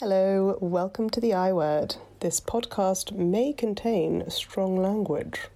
[0.00, 1.96] Hello, welcome to the I Word.
[2.20, 5.48] This podcast may contain strong language.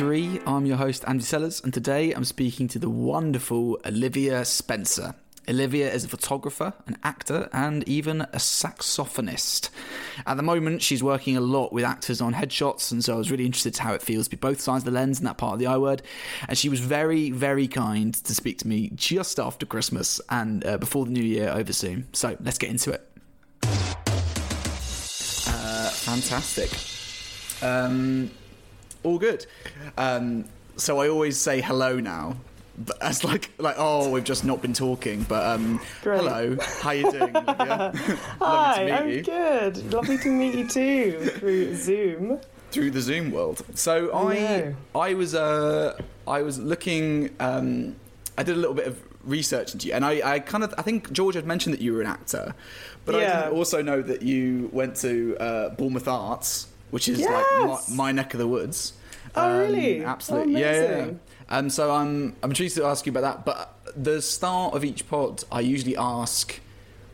[0.00, 0.40] 3.
[0.46, 5.14] I'm your host, Andy Sellers, and today I'm speaking to the wonderful Olivia Spencer.
[5.46, 9.68] Olivia is a photographer, an actor, and even a saxophonist.
[10.24, 13.30] At the moment, she's working a lot with actors on headshots, and so I was
[13.30, 15.36] really interested to how it feels to be both sides of the lens in that
[15.36, 16.00] part of the I word.
[16.48, 20.78] And she was very, very kind to speak to me just after Christmas and uh,
[20.78, 22.08] before the new year over Zoom.
[22.14, 23.06] So let's get into it.
[25.46, 26.70] Uh, fantastic.
[27.62, 28.30] Um,
[29.02, 29.46] all good.
[29.96, 30.44] Um,
[30.76, 32.36] so I always say hello now.
[32.78, 36.20] But as like like oh we've just not been talking but um Great.
[36.20, 39.92] hello how are you doing Hi, to meet I'm you good.
[39.92, 42.40] Lovely to meet you too through Zoom.
[42.70, 44.74] through the Zoom world so I know.
[44.94, 47.96] I was uh I was looking um
[48.38, 50.82] I did a little bit of research into you and I, I kind of I
[50.82, 52.54] think George had mentioned that you were an actor
[53.04, 57.30] but I didn't also know that you went to uh, Bournemouth Arts which is Yes.
[57.30, 58.92] like my, my neck of the woods
[59.34, 60.04] Um, Oh, really?
[60.04, 61.10] absolutely Oh, yeah, yeah.
[61.48, 63.44] Um, so I'm I'm intrigued to ask you about that.
[63.44, 66.60] But the start of each pod, I usually ask,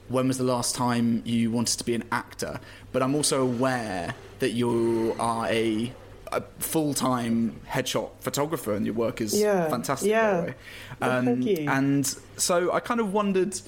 [0.09, 2.61] when was the last time you wanted to be an actor?
[2.93, 5.93] But I'm also aware that you are a,
[6.33, 10.11] a full time headshot photographer, and your work is Yeah, fantastic.
[10.11, 10.33] yeah.
[10.33, 10.55] By the way.
[11.01, 11.71] Well, Um, thank you.
[11.71, 13.59] And so I kind of wondered.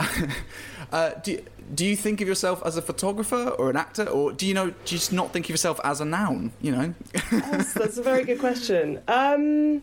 [0.92, 4.32] Uh, do, you- do you think of yourself as a photographer or an actor, or
[4.32, 4.66] do you know?
[4.66, 6.52] Do you just not think of yourself as a noun?
[6.60, 6.94] You know,
[7.32, 9.00] That's, that's a very good question.
[9.08, 9.82] Um,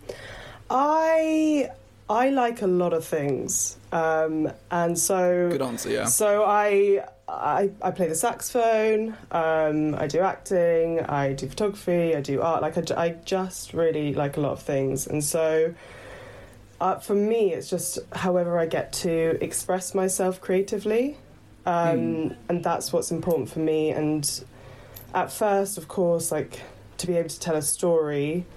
[0.69, 1.69] I
[2.09, 5.89] I like a lot of things, um, and so good answer.
[5.89, 6.05] Yeah.
[6.05, 9.15] So I, I I play the saxophone.
[9.31, 10.99] Um, I do acting.
[11.01, 12.15] I do photography.
[12.15, 12.61] I do art.
[12.61, 15.73] Like I, I just really like a lot of things, and so.
[16.81, 21.15] Uh, for me, it's just however I get to express myself creatively,
[21.67, 23.91] um, and that's what's important for me.
[23.91, 24.27] And
[25.13, 26.59] at first, of course, like
[26.97, 28.47] to be able to tell a story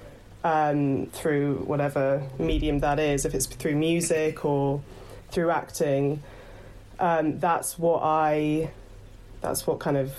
[0.42, 4.80] um, through whatever medium that is, if it's through music or
[5.30, 6.22] through acting,
[6.98, 8.70] um, that's what I,
[9.42, 10.14] that's what kind of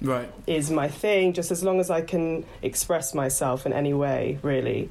[0.00, 0.30] Right.
[0.46, 1.32] is my thing.
[1.32, 4.90] Just as long as I can express myself in any way, really,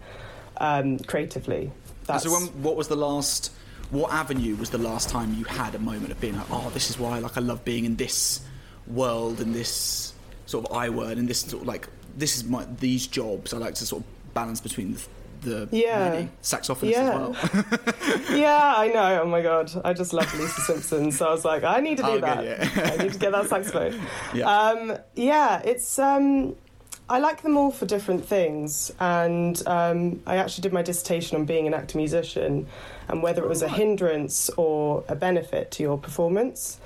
[0.58, 1.72] um, creatively.
[2.10, 3.52] That's, So, when, what was the last?
[3.92, 6.90] What avenue was the last time you had a moment of being like, oh, this
[6.92, 8.42] is why like I love being in this
[8.86, 10.14] world and this
[10.46, 13.54] sort of I word and this sort of like this is my these jobs.
[13.54, 14.94] I like to sort of balance between
[15.42, 16.10] the, the Yeah.
[16.10, 17.10] many saxophonists Yeah.
[17.10, 18.38] as well.
[18.38, 19.22] yeah, I know.
[19.24, 21.12] Oh my god, I just love Lisa Simpson.
[21.12, 22.38] So I was like, I need to do Oh, that.
[22.44, 22.92] good, yeah.
[23.00, 24.00] I need to get that saxophone.
[24.36, 24.46] Yeah.
[24.46, 25.98] Um, yeah, it's.
[25.98, 26.56] Um,
[27.10, 31.46] I like them all for different things, and um, I actually did my dissertation on
[31.46, 32.68] being an actor musician
[33.08, 36.80] and whether it was a hindrance or a benefit to your performance,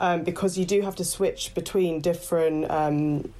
[0.00, 2.70] um, because you do have to switch between different.
[2.70, 3.32] Um,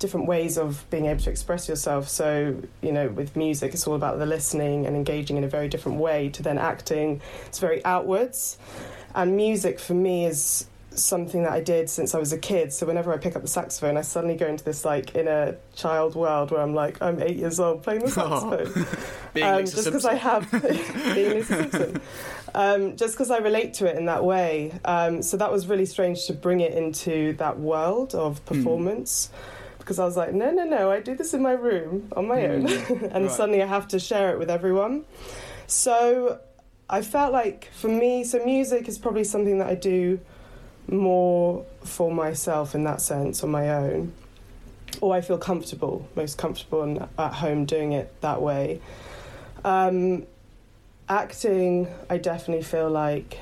[0.00, 2.08] different ways of being able to express yourself.
[2.08, 5.68] So you know with music it's all about the listening and engaging in a very
[5.68, 7.20] different way to then acting.
[7.46, 8.56] It's very outwards.
[9.14, 12.72] And music for me is something that I did since I was a kid.
[12.72, 16.14] So whenever I pick up the saxophone, I suddenly go into this like inner child
[16.14, 18.86] world where I'm like, I'm eight years old playing the saxophone.
[19.34, 20.50] Being um, just because I have
[21.14, 22.00] being Lisa Simpson.
[22.54, 24.72] Um, just because I relate to it in that way.
[24.84, 29.30] Um, so that was really strange to bring it into that world of performance.
[29.78, 32.46] Because I was like, no, no, no, I do this in my room on my
[32.46, 32.66] own.
[32.66, 33.30] and Right.
[33.30, 35.04] suddenly I have to share it with everyone.
[35.68, 36.40] So
[36.88, 40.20] I felt like for me, so music is probably something that I do
[40.90, 44.12] more for myself in that sense on my own.
[45.00, 48.80] Or I feel comfortable, most comfortable and at home doing it that way.
[49.64, 50.26] Um,
[51.08, 53.38] acting, I definitely feel like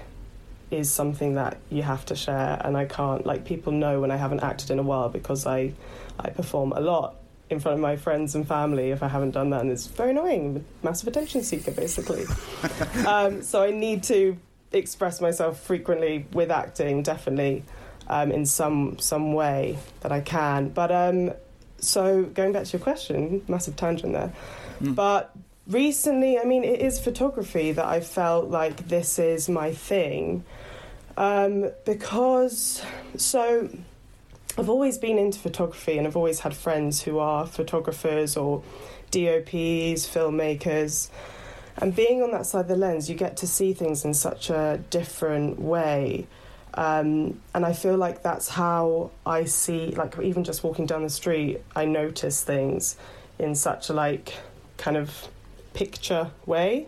[0.70, 3.24] is something that you have to share, and I can't.
[3.24, 5.72] Like people know when I haven't acted in a while because I,
[6.18, 7.16] I perform a lot
[7.50, 10.10] in front of my friends and family if I haven't done that, and it's very
[10.10, 10.64] annoying.
[10.82, 12.26] Massive attention seeker, basically.
[13.06, 14.36] um, so I need to
[14.72, 17.64] express myself frequently with acting, definitely,
[18.08, 20.68] um, in some some way that I can.
[20.68, 21.32] But um,
[21.78, 24.32] so going back to your question, massive tangent there.
[24.80, 24.94] Mm.
[24.94, 25.34] But
[25.66, 30.44] recently, I mean, it is photography that I felt like this is my thing.
[31.16, 32.82] Um, because,
[33.16, 33.68] so
[34.56, 38.62] I've always been into photography and I've always had friends who are photographers or
[39.10, 41.10] DOPs, filmmakers.
[41.80, 44.50] And being on that side of the lens, you get to see things in such
[44.50, 46.26] a different way.
[46.74, 51.10] Um, and I feel like that's how I see, like, even just walking down the
[51.10, 52.96] street, I notice things
[53.38, 54.34] in such a, like,
[54.76, 55.28] kind of
[55.74, 56.86] picture way.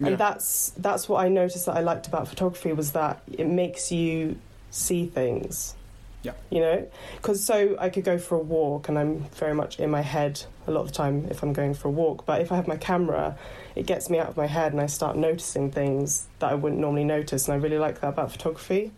[0.00, 0.08] Yeah.
[0.08, 3.92] And that's that's what I noticed that I liked about photography was that it makes
[3.92, 4.38] you
[4.70, 5.74] see things.
[6.22, 6.32] Yeah.
[6.50, 9.90] You know, because so I could go for a walk, and I'm very much in
[9.90, 12.24] my head a lot of the time if I'm going for a walk.
[12.26, 13.36] But if I have my camera,
[13.74, 16.80] it gets me out of my head, and I start noticing things that I wouldn't
[16.80, 18.92] normally notice, and I really like that about photography.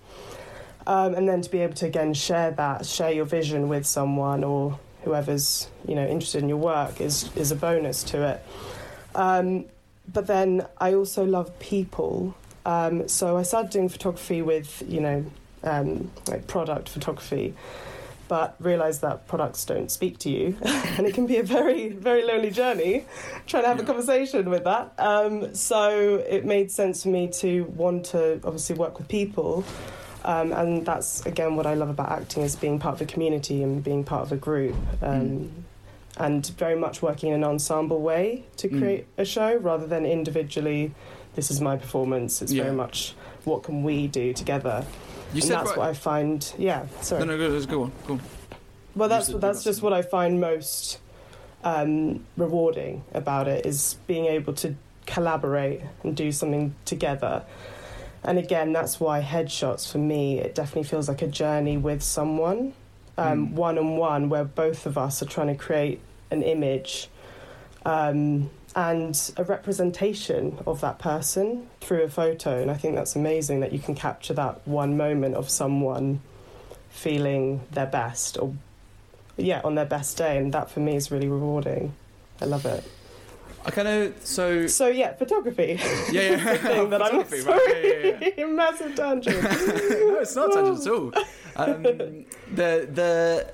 [0.87, 4.45] Um, and then to be able to again share that, share your vision with someone
[4.45, 8.45] or whoever's you know interested in your work is is a bonus to it.
[9.15, 9.67] Um,
[10.13, 12.35] but then I also love people.
[12.67, 15.25] Um, so I started doing photography with, you know,
[15.65, 17.55] um, like product photography,
[18.29, 22.25] but realised that products don't speak to you, and it can be a very, very
[22.25, 23.05] lonely journey
[23.47, 24.93] trying to have a conversation with that.
[24.99, 29.65] Um, so it made sense for me to want to obviously work with people.
[30.25, 33.63] Um, and that's again what I love about acting is being part of a community
[33.63, 34.75] and being part of a group.
[35.03, 35.51] Um,
[36.17, 38.79] and very much working in an ensemble way to Mm.
[38.79, 40.93] create a show rather than individually
[41.35, 42.63] this is my performance it's Yeah.
[42.63, 43.15] very much
[43.47, 44.85] what can we do together
[45.33, 47.93] You and said that's right- what i find yeah sorry No, no, go, go on.
[48.07, 48.21] Go on.
[48.95, 50.99] well that's you just what i find most
[51.63, 54.75] um, rewarding about it is being able to
[55.07, 57.43] collaborate and do something together
[58.23, 62.75] and again that's why headshots for me it definitely feels like a journey with someone
[63.17, 66.01] one on one where both of us are trying to create
[66.31, 67.09] an image
[67.87, 72.61] um, and a representation of that person through a photo.
[72.61, 76.21] And i think that's amazing that you can capture that one moment of someone
[76.91, 78.55] feeling their best or
[79.37, 80.39] yeah on their best day.
[80.39, 81.95] And that for me is really rewarding.
[82.41, 82.85] I love it.
[83.67, 85.79] I kind of so so yeah photography.
[86.11, 86.53] Yeah yeah.
[86.53, 89.43] the thing that i'm Photography, sorry right, yeah, yeah, massive tangent.
[89.43, 91.13] No, it's not tangent at all.
[91.57, 91.83] Um,
[92.53, 93.47] the the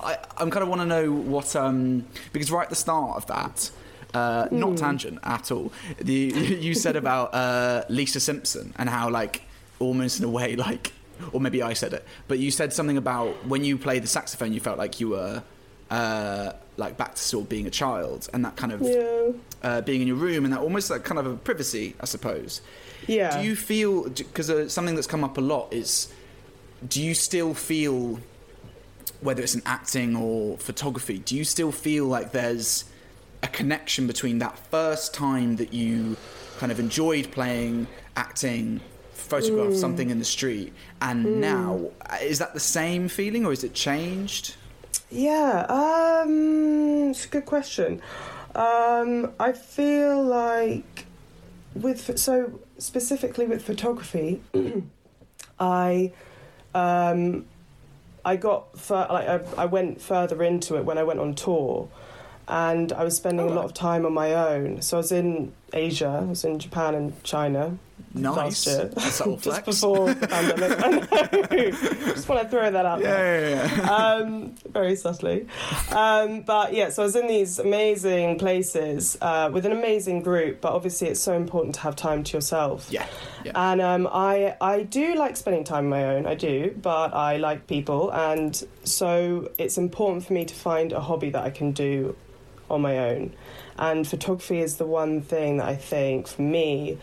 [0.00, 3.26] I I'm kind of want to know what um because right at the start of
[3.26, 3.70] that.
[4.14, 4.76] Uh, not Hmm.
[4.76, 5.70] tangent at all.
[6.00, 6.14] The,
[6.60, 9.42] you said about uh, Lisa Simpson and how, like,
[9.80, 10.92] almost in a way, like,
[11.32, 14.52] or maybe I said it, but you said something about when you played the saxophone,
[14.52, 15.42] you felt like you were,
[15.90, 19.32] uh, like, back to sort of being a child and that kind of yeah
[19.62, 22.60] uh, being in your room and that almost like kind of a privacy, I suppose.
[23.08, 26.12] yeah Do you feel because uh, something that's come up a lot is
[26.88, 28.20] do you still feel
[29.20, 32.84] whether it's in acting or photography, do you still feel like there's
[33.42, 36.16] a connection between that first time that you
[36.58, 37.86] kind of enjoyed playing,
[38.16, 38.80] acting,
[39.12, 43.62] photographed something in the street and now Uh, is that the same feeling or is
[43.62, 44.54] it changed?
[45.10, 48.00] Yeah, um, it's a good question.
[48.54, 51.06] Um, I feel like
[51.74, 54.40] with so specifically with photography,
[55.60, 56.12] I
[56.74, 57.44] um,
[58.24, 61.88] I got fur- like I, I went further into it when I went on tour,
[62.48, 64.82] and I was spending Oh, a lot of time on my own.
[64.82, 67.78] So I was in Asia, I was in Japan and China,
[68.14, 68.66] Nice.
[68.66, 69.36] last year.
[69.42, 70.82] Just before the pandemic.
[70.82, 71.70] I know.
[72.14, 73.90] just want to throw that out there yeah, yeah, yeah.
[73.94, 75.46] um, very subtly.
[75.92, 80.60] Um, but yeah, so I was in these amazing places uh, with an amazing group,
[80.62, 82.88] but obviously it's so important to have time to yourself.
[82.90, 83.06] Yeah,
[83.44, 83.52] yeah.
[83.54, 87.36] And um, I I do like spending time on my own, I do, but I
[87.36, 91.72] like people, and so it's important for me to find a hobby that I can
[91.72, 92.16] do
[92.70, 93.34] on my own.
[93.78, 96.98] And photography is the one thing that I think for me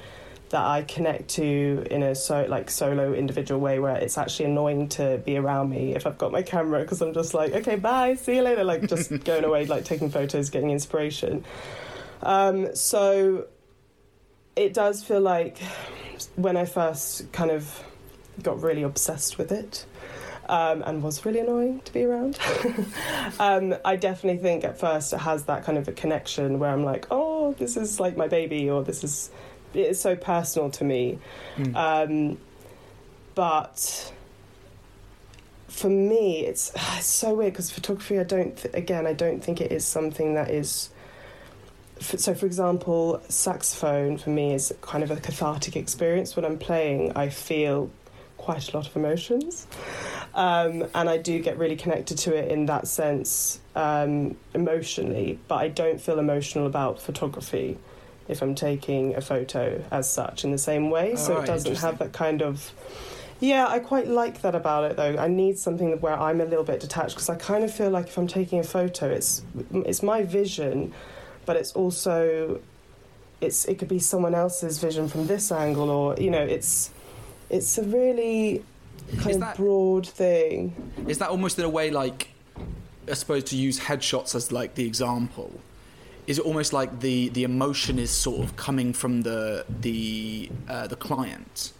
[0.49, 4.89] that I connect to in a so like solo individual way where it's actually annoying
[4.89, 8.13] to be around me if I've got my camera because I'm just like okay bye
[8.13, 11.43] see you later like just going away like taking photos getting inspiration
[12.21, 13.47] um, so
[14.55, 15.57] it does feel like
[16.35, 17.83] when I first kind of
[18.41, 19.85] got really obsessed with it
[20.49, 22.37] um, and was really annoying to be around.
[23.39, 26.83] um, I definitely think at first it has that kind of a connection where I'm
[26.83, 29.29] like, oh, this is like my baby, or this is
[29.73, 31.19] it's so personal to me.
[31.57, 31.75] Mm.
[31.75, 32.37] Um,
[33.35, 34.13] but
[35.67, 38.19] for me, it's, it's so weird because photography.
[38.19, 39.05] I don't th- again.
[39.05, 40.89] I don't think it is something that is.
[41.99, 46.35] So, for example, saxophone for me is kind of a cathartic experience.
[46.35, 47.89] When I'm playing, I feel
[48.45, 49.65] quite a lot of emotions.
[50.35, 55.55] Um, and I do get really connected to it in that sense um, emotionally, but
[55.55, 57.79] I don't feel emotional about photography
[58.27, 61.13] if I'm taking a photo as such in the same way.
[61.13, 62.71] Oh, so it doesn't have that kind of.
[63.39, 65.17] Yeah, I quite like that about it though.
[65.17, 68.07] I need something where I'm a little bit detached because I kind of feel like
[68.07, 70.93] if I'm taking a photo, it's it's my vision,
[71.45, 72.61] but it's also
[73.41, 76.91] it's it could be someone else's vision from this angle, or you know, it's
[77.49, 78.63] it's a really
[79.17, 80.73] kind Is of that- broad thing.
[81.07, 82.29] Is that almost in a way like,
[83.09, 85.51] I suppose to use headshots as like the example?
[86.27, 90.87] Is it almost like the the emotion is sort of coming from the the uh,
[90.87, 91.71] the client?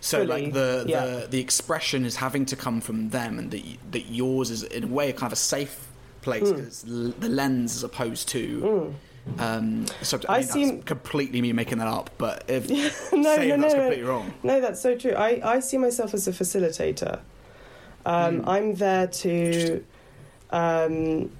[0.00, 1.04] So Fully, like the, yeah.
[1.06, 3.62] the the expression is having to come from them, and that
[3.92, 5.86] that yours is in a way kind of a safe
[6.20, 7.18] place Mm.
[7.18, 8.94] the lens as opposed to.
[9.38, 12.68] Um, so I, I mean, that's seem- completely me making that up, but if
[13.12, 13.74] No, say no, that's no, no.
[13.74, 14.34] completely wrong.
[14.42, 15.12] No, that's so true.
[15.12, 17.20] I, I see myself as a facilitator.
[18.06, 18.48] Um, Mm.
[18.48, 19.84] I'm there to,
[20.50, 21.30] um,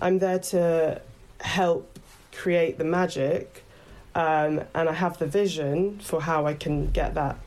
[0.00, 1.00] I'm there to
[1.40, 1.98] help
[2.32, 3.64] create the magic,
[4.14, 7.38] um, and I have the vision for how I can get that,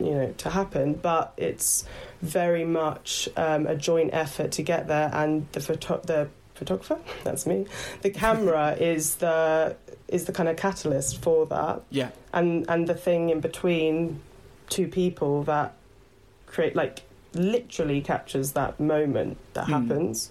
[0.00, 0.94] you know, to happen.
[0.94, 1.84] But it's
[2.22, 7.46] very much um, a joint effort to get there, and the photo- the photographer, that's
[7.46, 7.66] me,
[8.02, 9.76] the camera is the
[10.08, 14.20] is the kind of catalyst for that Yeah, and and the thing in between
[14.68, 15.74] two people that
[16.46, 17.02] create like
[17.34, 19.72] literally captures that moment that Hmm.
[19.72, 20.30] happens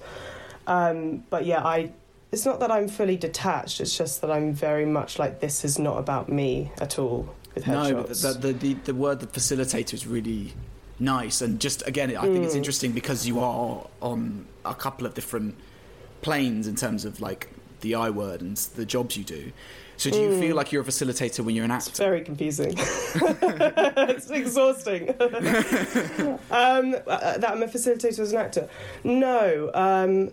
[0.68, 1.92] um but yeah i
[2.32, 5.78] it's not that i'm fully detached it's just that i'm very much like this is
[5.78, 9.94] not about me at all with No, headshots the, the, the, the word the facilitator
[9.94, 10.54] is really
[11.00, 11.42] nice.
[11.42, 12.58] And just again, I think it's Mm.
[12.58, 15.56] interesting because you are on a couple of different
[16.24, 17.50] planes in terms of like
[17.82, 19.52] the I word and the jobs you do.
[19.98, 20.40] So do you Mm.
[20.40, 21.90] feel like you're a facilitator when you're an actor?
[21.92, 25.10] it's very confusing it's exhausting
[26.52, 28.68] um uh, that i'm a facilitator as an actor
[29.04, 30.32] no um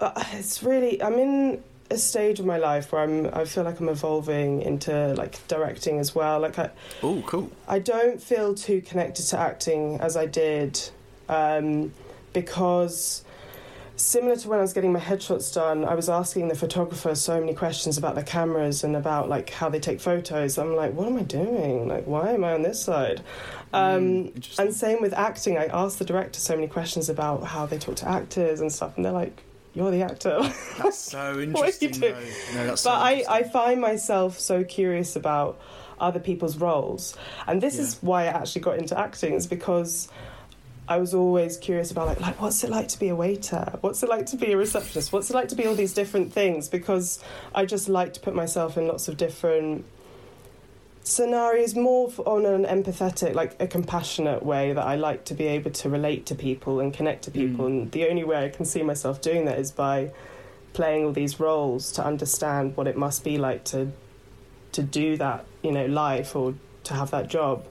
[0.00, 3.78] uh, it's really i'm in a stage of my life where i'm i feel like
[3.80, 6.68] i'm evolving into like directing as well like i
[7.02, 7.50] Oh, cool.
[7.68, 10.80] I don't feel too connected to acting as I did
[11.28, 11.92] um,
[12.32, 13.22] because,
[13.96, 17.40] similar to when I was getting my headshots done, I was asking the photographer so
[17.40, 20.58] many questions about the cameras and about like how they take photos.
[20.58, 21.88] I'm like, what am I doing?
[21.88, 23.22] Like, why am I on this side?
[23.72, 24.66] Um, Mm, interesting.
[24.66, 25.58] and same with acting.
[25.58, 28.96] I asked the director so many questions about how they talk to actors and stuff,
[28.96, 29.42] and they're like,
[29.74, 30.38] "You're the actor."
[30.78, 31.90] That's so What are you interesting.
[31.92, 32.14] doing?
[32.54, 35.58] No, that's so but I, I find myself so curious about
[35.98, 40.08] other people's roles and this is why i actually got into acting is because
[40.88, 43.78] i was always curious about like like what's it like to be a waiter?
[43.80, 45.12] What's it like to be a receptionist?
[45.12, 46.68] What's it like to be all these different things?
[46.68, 47.22] Because
[47.54, 49.84] i just like to put myself in lots of different
[51.06, 55.70] scenarios more on an empathetic like a compassionate way that i like to be able
[55.70, 57.66] to relate to people and connect to people.
[57.66, 57.68] Mm.
[57.68, 60.10] and the only way i can see myself doing that is by
[60.72, 63.92] playing all these roles to understand what it must be like to
[64.72, 67.64] to do that you know life or to have that job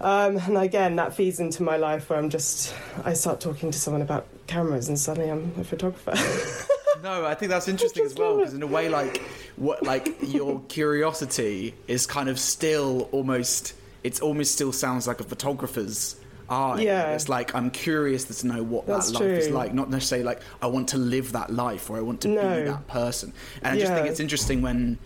[0.00, 2.74] um, and again that feeds into my life where i'm just
[3.04, 6.12] i start talking to someone about cameras and suddenly i'm a photographer
[7.02, 9.18] No, I think that's interesting as well because in a way, like
[9.56, 13.74] what, like your curiosity is kind of still almost.
[14.02, 16.16] It's almost still sounds like a photographer's
[16.48, 16.80] eye.
[16.80, 17.12] Yeah.
[17.12, 20.40] It's like I'm curious to know what That's that life is like, not necessarily like
[20.62, 23.32] I want to live that life or I want to be that person.
[23.62, 24.98] And I just think it's interesting when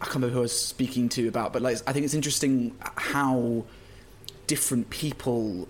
[0.00, 2.76] I can't remember who I was speaking to about, but like I think it's interesting
[2.96, 3.64] how
[4.50, 5.68] different people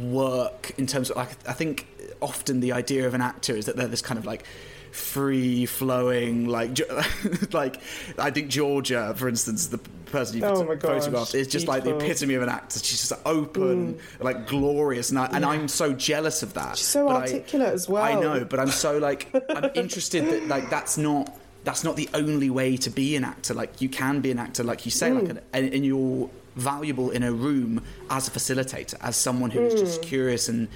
[0.00, 1.86] work in terms of like I think
[2.22, 4.46] often the idea of an actor is that they're this kind of like
[4.92, 6.80] free flowing like
[7.52, 7.82] like
[8.18, 12.32] I think Georgia for instance the person you Oh photographed is just like the epitome
[12.32, 12.78] of an actor.
[12.78, 14.24] She's just like open mm.
[14.24, 15.50] like glorious and, I, and Yeah.
[15.50, 16.78] I'm so jealous of that.
[16.78, 18.04] She's so But I- articulate as well.
[18.04, 21.30] I know, but I'm so like I'm interested that like that's not
[21.64, 23.52] that's not the only way to be an actor.
[23.52, 25.30] Like you can be an actor, like you say, like mm.
[25.30, 29.74] an, and, and you're valuable in a room as a facilitator, as someone who is
[29.74, 30.04] just Mm.
[30.04, 30.68] curious and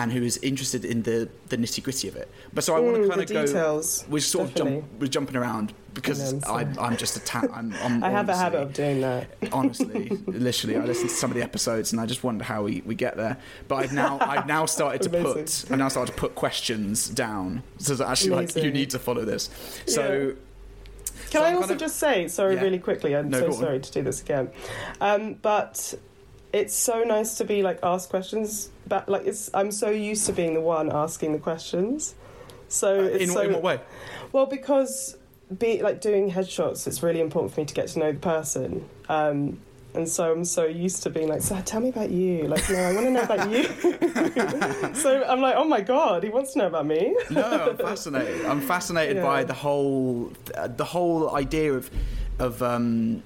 [0.00, 2.30] and who is interested in the the nitty gritty of it.
[2.54, 3.44] But so I want to Mm, kind of go.
[3.46, 7.48] details, We're sort of jump, we're jumping around because I know, I'm just a ta-
[7.52, 11.32] I'm, I'm i have a habit of doing that honestly, literally, I listened to some
[11.32, 13.38] of the episodes and I just wonder how we, we get there.
[13.66, 17.64] But I've now I've now started to put I've now started to put questions down
[17.78, 19.50] so that actually like you need to follow this.
[19.86, 20.34] So
[21.30, 22.62] Can So I also of- just say, sorry, Yeah.
[22.62, 23.58] really quickly, I'm No, so go on.
[23.60, 24.50] sorry to do this again,
[25.00, 25.94] um, but
[26.52, 28.70] it's so nice to be like asked questions.
[28.86, 32.14] But like, it's I'm so used to being the one asking the questions.
[32.68, 33.80] So it's Uh, in, so in what way?
[34.32, 35.16] well because
[35.58, 36.86] be like doing headshots.
[36.86, 38.88] It's really important for me to get to know the person.
[39.08, 39.60] Um,
[39.94, 42.46] and so I'm so used to being like, so tell me about you.
[42.46, 44.94] Like, no, I want to know about you.
[44.94, 47.16] so I'm like, oh my god, he wants to know about me.
[47.30, 48.44] No, I'm fascinated.
[48.46, 49.22] I'm fascinated Yeah.
[49.22, 50.32] by the whole
[50.76, 51.90] the whole idea of
[52.38, 53.22] of um,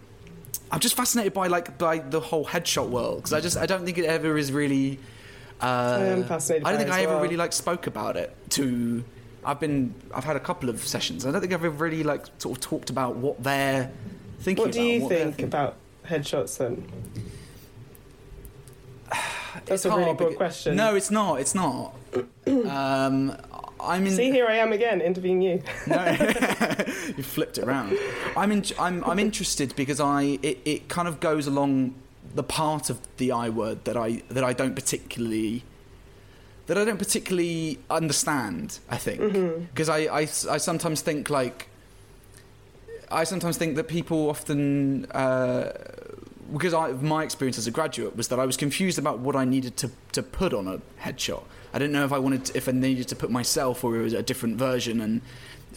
[0.71, 3.85] I'm just fascinated by like by the whole headshot world because I just I don't
[3.85, 4.99] think it ever is really.
[5.61, 7.23] Uh, I am fascinated I don't think I ever well.
[7.23, 9.05] really like spoke about it to.
[9.45, 11.27] I've been I've had a couple of sessions.
[11.27, 13.91] I don't think I've ever really like sort of talked about what they're
[14.41, 14.65] thinking.
[14.65, 15.77] What do about, you what think about
[16.09, 16.87] headshots then?
[19.67, 20.77] That's It's a really broad because- question.
[20.77, 21.41] No, it's not.
[21.41, 21.95] It's not.
[22.47, 23.37] um,
[23.81, 24.13] I'm in.
[24.13, 25.63] See, here I am again interviewing you.
[25.87, 26.05] No,
[27.17, 27.97] you flipped it around.
[28.37, 31.95] I'm in, I'm I'm interested because I it, it kind of goes along
[32.35, 35.65] the part of the I word that I that I don't particularly
[36.67, 38.79] that I don't particularly understand.
[38.89, 39.65] I think Mm-hmm.
[39.65, 41.69] because I, I I sometimes think like
[43.13, 45.07] I sometimes think that people often.
[45.07, 45.73] Uh,
[46.53, 49.47] because I, my experience as a graduate was that I was confused about what I
[49.47, 51.43] needed to, to put on a headshot.
[51.73, 54.03] I didn't know if I wanted to, if I needed to put myself or it
[54.03, 55.01] was a different version.
[55.01, 55.23] And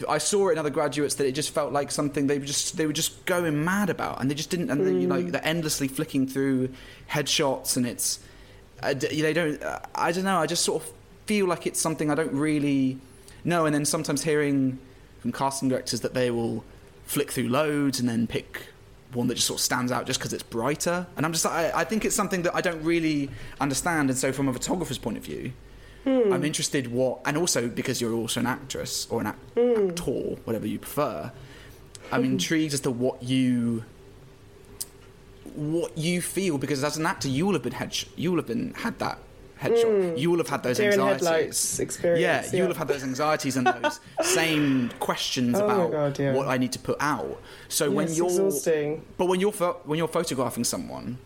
[0.06, 2.86] I saw in other graduates that it just felt like something they were just they
[2.86, 4.70] were just going mad about, and they just didn't.
[4.70, 6.68] And they, you know, they're endlessly flicking through
[7.10, 8.20] headshots, and it's
[8.82, 9.62] uh, they don't.
[9.62, 10.38] Uh, I don't know.
[10.38, 10.92] I just sort of
[11.24, 12.98] feel like it's something I don't really
[13.44, 13.64] know.
[13.64, 14.78] And then sometimes hearing
[15.20, 16.62] from casting directors that they will
[17.06, 18.68] flick through loads and then pick
[19.12, 21.06] one that just sort of stands out just because it's brighter.
[21.16, 24.10] And I'm just, I, I think it's something that I don't really understand.
[24.10, 25.52] And so, from a photographer's point of view,
[26.04, 26.32] hmm.
[26.32, 29.88] I'm interested what, and also because you're also an actress or an act, hmm.
[29.88, 31.32] actor, whatever you prefer.
[32.12, 32.32] I'm hmm.
[32.32, 33.84] intrigued as to what you
[35.54, 38.46] what you feel because as an actor you will have been head you will have
[38.46, 39.18] been had that
[39.62, 42.20] headshot you will have had those Deer anxieties experience.
[42.20, 46.32] yeah, you will have had those anxieties and those same questions Oh about God, yeah.
[46.34, 47.40] what I need to put out.
[47.68, 49.02] So when you're, exhausting.
[49.16, 51.18] but when you're pho- when you're photographing someone,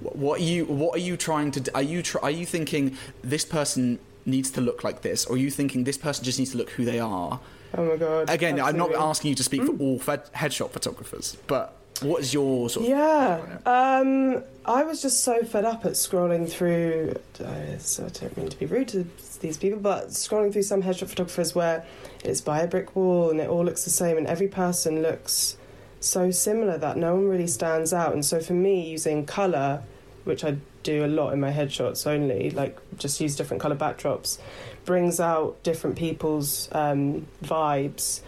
[0.00, 1.60] what are you what are you trying to?
[1.60, 5.34] d- Are you tr- are you thinking this person needs to look like this, or
[5.34, 7.38] are you thinking this person just needs to look who they are?
[7.76, 8.30] Oh my god.
[8.30, 8.90] Again, I'm not.
[8.90, 9.00] Mm.
[9.00, 12.90] asking you to speak for all fed- headshot photographers, but what is your sort of
[12.90, 13.58] Yeah.
[13.66, 17.16] Um, I was just so fed up at scrolling through.
[17.38, 19.06] Uh, so I don't mean to be rude to
[19.40, 21.84] these people, but scrolling through some headshot photographers where
[22.24, 25.56] it's by a brick wall and it all looks the same, and every person looks
[26.00, 28.12] so similar that no one really stands out.
[28.12, 29.82] And so for me, using color,
[30.24, 34.38] which I do a lot in my headshots only, like just use different color backdrops,
[34.84, 38.20] brings out different people's um, vibes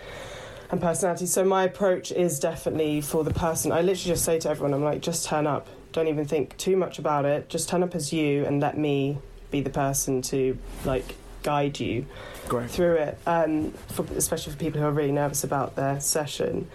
[0.72, 1.26] and personality.
[1.26, 3.70] So my approach is definitely for the person.
[3.70, 5.68] I literally just say to everyone, I'm like, just turn up.
[5.92, 7.50] Don't even think too much about it.
[7.50, 9.18] Just turn up as you and let me
[9.50, 12.06] be the person to like guide you
[12.48, 12.70] great?
[12.70, 13.18] through it.
[13.26, 16.68] Um, for, especially for people who are really nervous about their session.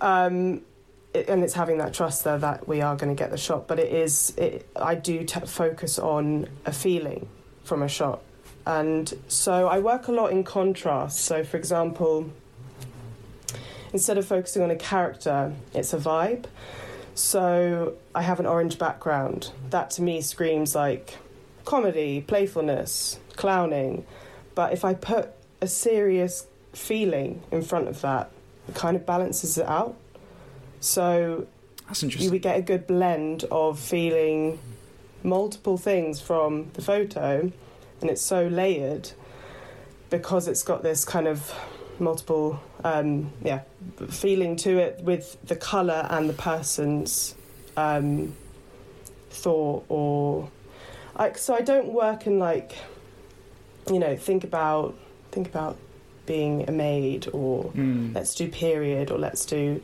[0.00, 0.62] Um,
[1.12, 3.68] it, and it's having that trust there that we are going to get the shot.
[3.68, 7.28] But it is, it, I do t- focus on a feeling
[7.64, 8.22] from a shot.
[8.66, 11.20] And so I work a lot in contrast.
[11.20, 12.30] So, for example,
[13.92, 16.46] instead of focusing on a character, it's a vibe.
[17.14, 19.52] So I have an orange background.
[19.70, 21.18] That to me screams like
[21.64, 24.04] comedy, playfulness, clowning.
[24.54, 28.30] But if I put a serious feeling in front of that,
[28.68, 29.96] it kind of balances it out.
[30.80, 31.46] So
[31.86, 32.30] That's you interesting.
[32.32, 34.58] would get a good blend of feeling
[35.22, 37.52] multiple things from the photo,
[38.00, 39.10] and it's so layered
[40.08, 41.52] because it's got this kind of
[42.00, 43.60] multiple, um, yeah,
[44.08, 47.34] feeling to it with the color and the person's
[47.76, 48.34] um,
[49.30, 50.50] thought or
[51.18, 51.38] like.
[51.38, 52.76] So I don't work in like,
[53.90, 54.96] you know, think about
[55.30, 55.76] think about
[56.26, 58.14] being a maid or Mm.
[58.14, 59.82] let's do period or let's do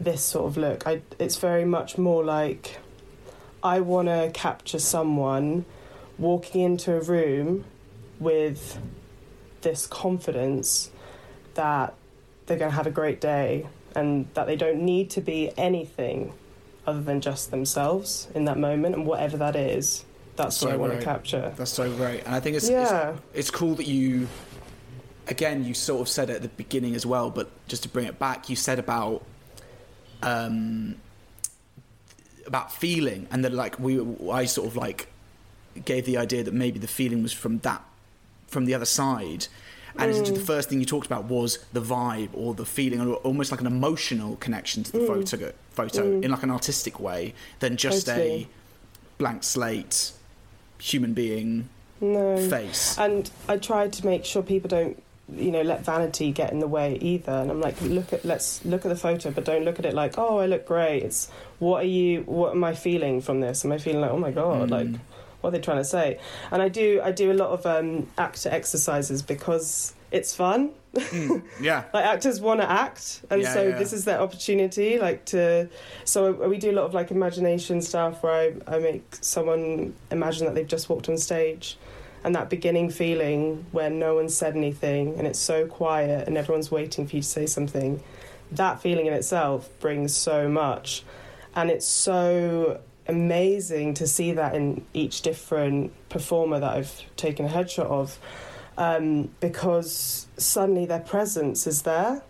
[0.00, 0.86] this sort of look.
[0.86, 2.78] I, it's very much more like
[3.62, 5.64] I want to capture someone
[6.18, 7.64] walking into a room
[8.18, 8.78] with
[9.62, 10.90] this confidence
[11.56, 11.94] that
[12.46, 16.32] they're going to have a great day and that they don't need to be anything
[16.86, 20.04] other than just themselves in that moment and whatever that is.
[20.36, 20.98] That's what So I want right.
[21.00, 21.52] to capture.
[21.56, 23.16] That's so great, and I think it's, it's yeah.
[23.34, 24.28] it's cool that you
[25.28, 28.06] again you sort of said it at the beginning as well but just to bring
[28.06, 29.24] it back you said about
[30.22, 30.94] um
[32.46, 35.08] about feeling and that like we i sort of like
[35.84, 37.82] gave the idea that maybe the feeling was from that
[38.46, 39.48] from the other side
[39.98, 40.46] and it's the mm.
[40.46, 43.66] first thing you talked about was the vibe or the feeling or almost like an
[43.66, 45.06] emotional connection to the mm.
[45.06, 46.22] photo photo mm.
[46.24, 48.46] in like an artistic way than just a
[49.18, 50.12] blank slate
[50.78, 51.68] human being
[52.00, 52.36] No.
[52.48, 55.02] face And I tried to make sure people don't,
[55.34, 57.32] you know, let vanity get in the way either.
[57.32, 59.94] And I'm like, look at let's look at the photo, but don't look at it
[59.94, 61.02] like, oh, I look great.
[61.02, 62.22] It's what are you?
[62.22, 63.64] What am I feeling from this?
[63.64, 64.70] Am I feeling like, oh my god, Mm.
[64.70, 65.00] like
[65.46, 66.18] what they're trying to say?
[66.50, 71.42] And I do, I do a lot of um, actor exercises because it's fun Mm,
[71.60, 71.84] yeah.
[71.94, 73.78] like actors want to act and Yeah, so yeah.
[73.78, 75.68] this is their opportunity like to
[76.04, 78.32] so we do a lot of like imagination stuff where
[78.66, 81.76] I, I make someone imagine that they've just walked on stage
[82.24, 86.70] and that beginning feeling where no one said anything and it's so quiet and everyone's
[86.70, 88.02] waiting for you to say something
[88.52, 91.02] that feeling in itself brings so much
[91.54, 97.48] and it's so amazing to see that in each different performer that I've taken a
[97.48, 98.18] headshot of
[98.78, 102.22] um, because suddenly their presence is there.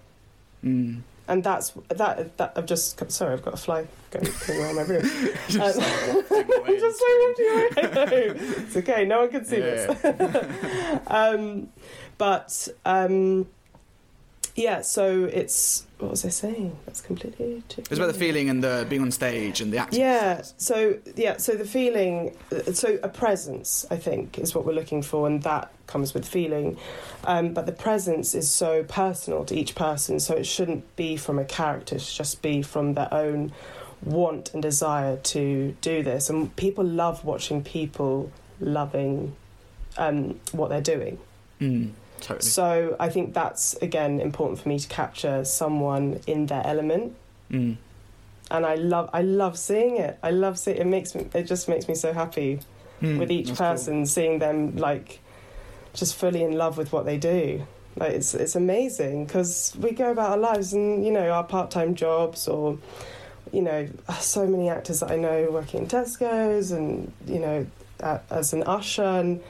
[0.65, 1.03] Mm.
[1.29, 4.83] and that's that that I've just sorry I've got a fly going, going around my
[4.83, 5.03] room.
[5.49, 5.85] Just Um,
[6.17, 8.25] wafting away in just so wafting away.
[8.65, 11.69] it's okay no one can see Yeah, this um,
[12.19, 13.47] but um,
[14.57, 16.77] yeah so it's what was I saying?
[16.85, 20.01] That's completely It was about the feeling and the being on stage and the acting.
[20.01, 22.37] yeah so yeah so the feeling
[22.75, 26.77] so a presence i think is what we're looking for and that comes with feeling.
[27.25, 31.38] Um, but the presence is so personal to each person so it shouldn't be from
[31.38, 33.53] a character it should just be from their own
[34.03, 36.29] want and desire to do this.
[36.31, 39.35] And people love watching people loving
[39.97, 41.19] um, what they're doing.
[41.61, 42.40] Mm, totally.
[42.40, 47.14] so i think that's again important for me to capture someone in their element
[47.50, 47.76] Mm.
[48.50, 50.18] and I love I love seeing it.
[50.20, 52.59] I love seeing it makes me it just makes me so happy
[53.00, 53.66] Mm, with each that's cool.
[53.68, 55.20] person seeing them like
[55.94, 57.64] just fully in love with what they do.
[57.96, 61.70] Like it's it's amazing because we go about our lives and you know our part
[61.70, 62.79] time jobs or
[63.52, 63.87] you know
[64.18, 67.66] so many actors that I know working in Tesco's and you know
[68.31, 69.40] as an usher and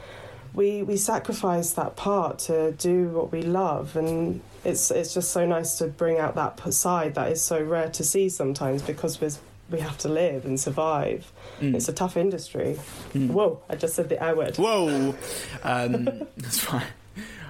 [0.57, 5.45] we we sacrifice that part to do what we love and it's it's just so
[5.45, 9.29] nice to bring out that side that is so rare to see sometimes because we're,
[9.69, 11.31] we have to live and survive.
[11.59, 11.75] Mm.
[11.75, 12.79] It's a tough industry.
[13.13, 13.29] Mm.
[13.29, 14.57] Whoa, I just said the I word.
[14.57, 15.13] Whoa,
[15.63, 16.05] um,
[16.37, 16.87] that's fine.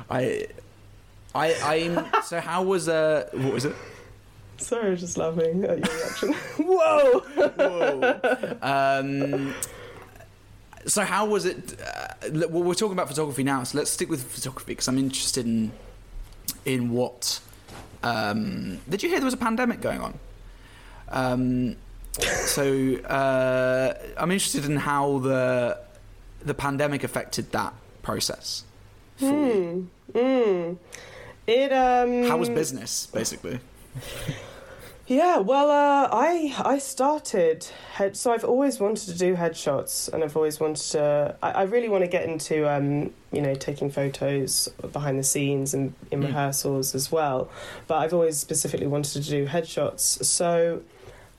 [0.09, 0.47] I,
[1.33, 2.23] I, I'm.
[2.23, 3.29] So how was uh?
[3.31, 3.75] What was it?
[4.57, 6.33] Sorry, I was just laughing at your reaction.
[6.57, 7.19] Whoa!
[7.19, 8.57] Whoa.
[8.61, 9.53] Um,
[10.87, 11.79] so how was it?
[11.79, 15.45] Uh, well, we're talking about photography now, so let's stick with photography because I'm interested
[15.45, 15.71] in
[16.65, 17.39] in what.
[18.03, 20.19] Um, did you hear there was a pandemic going on?
[21.09, 21.75] Um,
[22.21, 25.79] so uh, I'm interested in how the
[26.41, 28.63] the pandemic affected that process.
[29.19, 29.83] Hmm.
[30.13, 30.77] Mm.
[31.47, 32.23] It um.
[32.23, 33.59] How was business, basically?
[35.09, 38.17] Yeah, well, uh, I I started head.
[38.17, 41.35] So I've always wanted to do headshots, and I've always wanted to.
[41.41, 45.73] I, I really want to get into um, you know taking photos behind the scenes
[45.73, 46.25] and in Mm.
[46.27, 47.49] rehearsals as well.
[47.87, 50.25] But I've always specifically wanted to do headshots.
[50.25, 50.81] So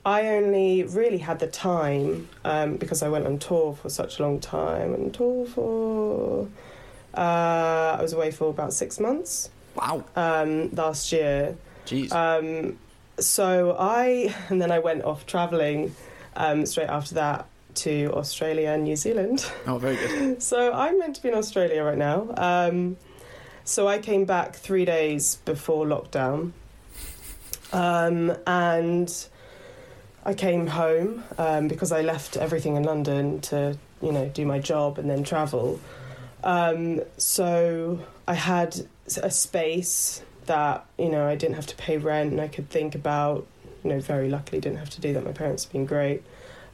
[0.06, 4.22] I only really had the time um, because I went on tour for such a
[4.22, 4.94] long time.
[4.94, 6.48] On tour for
[7.14, 11.54] uh, I was away for about six months Wow, um, last year.
[11.84, 12.10] jeez.
[12.12, 12.78] Um,
[13.20, 15.94] so I, and then I went off travelling
[16.36, 19.48] um, straight after that to Australia and New Zealand.
[19.66, 20.42] oh, very good.
[20.42, 22.32] So I'm meant to be in Australia right now.
[22.36, 22.96] Um,
[23.64, 26.52] so I came back three days before lockdown.
[27.72, 29.28] Um, and
[30.24, 34.58] I came home um, because I left everything in London to, you know, do my
[34.58, 35.80] job and then travel.
[36.42, 38.86] Um, so I had
[39.22, 42.94] a space that, you know, I didn't have to pay rent and I could think
[42.94, 43.46] about,
[43.84, 45.24] you know, very luckily didn't have to do that.
[45.24, 46.22] My parents have been great.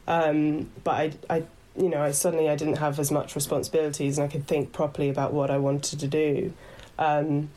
[0.08, 1.44] Um, but I, I,
[1.76, 5.08] you know, I suddenly I didn't have as much responsibilities and I could think properly
[5.08, 6.52] about what I wanted to do.
[6.98, 7.50] Um,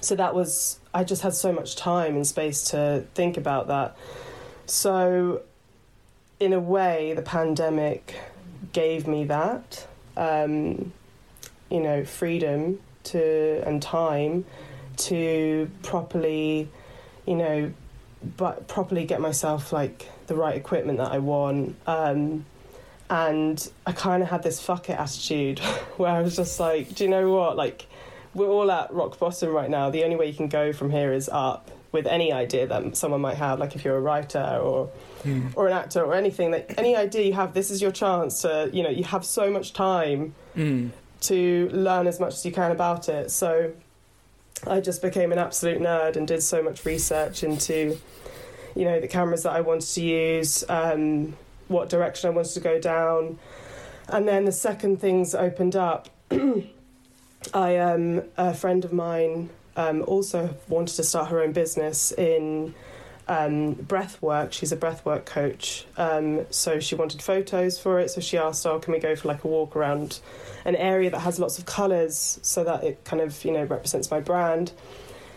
[0.00, 3.96] so that was I just had so much time and space to think about that.
[4.66, 5.42] So,
[6.38, 8.16] in a way, the pandemic
[8.72, 9.86] gave me that,
[10.16, 10.92] um,
[11.70, 14.44] you know, freedom to and time
[14.98, 16.68] to properly,
[17.26, 17.72] you know,
[18.36, 21.76] but properly get myself like the right equipment that I want.
[21.86, 22.44] Um,
[23.08, 25.58] and I kind of had this fuck it attitude
[25.96, 27.56] where I was just like, do you know what?
[27.56, 27.86] Like,
[28.34, 29.90] we're all at rock bottom right now.
[29.90, 33.20] The only way you can go from here is up with any idea that someone
[33.20, 33.58] might have.
[33.58, 34.90] Like, if you're a writer or
[35.54, 38.70] or an actor or anything, that any idea you have, this is your chance to,
[38.72, 40.90] you know, you have so much time Mm.
[41.22, 43.30] to learn as much as you can about it.
[43.30, 43.72] So
[44.66, 47.98] I just became an absolute nerd and did so much research into,
[48.74, 51.36] you know, the cameras that I wanted to use, um,
[51.68, 53.38] what direction I wanted to go down.
[54.08, 56.08] And then the second things opened up,
[57.54, 62.74] I um, a friend of mine um, also wanted to start her own business in
[63.30, 64.52] um, breath work.
[64.52, 65.86] She's a breath work coach.
[65.96, 68.10] Um, so she wanted photos for it.
[68.10, 70.20] So she asked, "Oh, can we go for like a walk around
[70.64, 74.10] an area that has lots of colours so that it kind of you know represents
[74.10, 74.72] my brand?"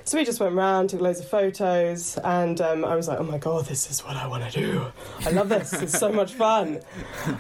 [0.06, 3.24] so we just went round, took loads of photos, and um, I was like, oh
[3.24, 4.86] my god, this is what I want to do.
[5.22, 5.72] I love this.
[5.74, 6.82] it's so much fun.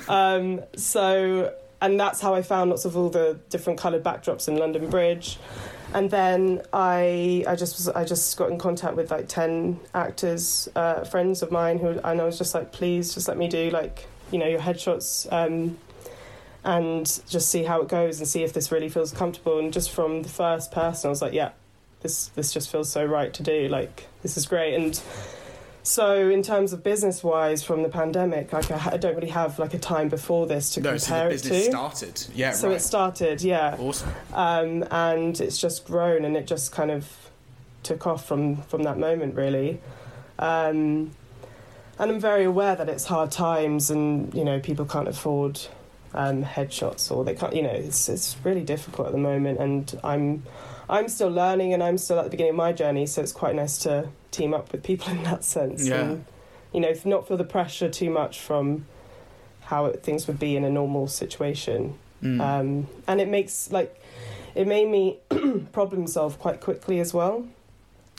[0.08, 4.58] Um, so, and that's how I found lots of all the different coloured backdrops in
[4.58, 5.38] London Bridge.
[5.94, 10.70] And then I, I just was, I just got in contact with like ten actors,
[10.76, 13.70] uh, friends of mine, who, and I was just like, please, just let me do
[13.70, 15.32] like, you know, your headshots.
[15.32, 15.78] Um,
[16.66, 19.60] and just see how it goes and see if this really feels comfortable.
[19.60, 21.52] And just from the first person, I was like, yeah,
[22.02, 23.68] this this just feels so right to do.
[23.68, 24.76] Like this is great.
[24.76, 25.00] And
[25.84, 29.60] so in terms of business wise, from the pandemic, like I, I don't really have
[29.60, 31.62] like a time before this to no, so compare the it to.
[31.64, 32.28] started.
[32.34, 32.78] Yeah, so right.
[32.78, 34.10] it started, yeah, awesome.
[34.34, 37.08] um, and it's just grown and it just kind of
[37.84, 39.82] took off from from that moment really.
[40.40, 41.12] Um,
[42.00, 45.60] and I'm very aware that it's hard times and you know people can't afford
[46.14, 50.00] um, headshots or they can't you know it's it's really difficult at the moment and
[50.04, 50.44] I'm
[50.90, 53.56] I'm still learning and I'm still at the beginning of my journey so it's quite
[53.56, 56.02] nice to team up with people in that sense Yeah.
[56.02, 56.26] and
[56.74, 58.86] you know not feel the pressure too much from
[59.62, 62.40] how it, things would be in a normal situation Mm.
[62.40, 64.02] um, and it makes like
[64.56, 65.18] it made me
[65.74, 67.46] problem solve quite quickly as well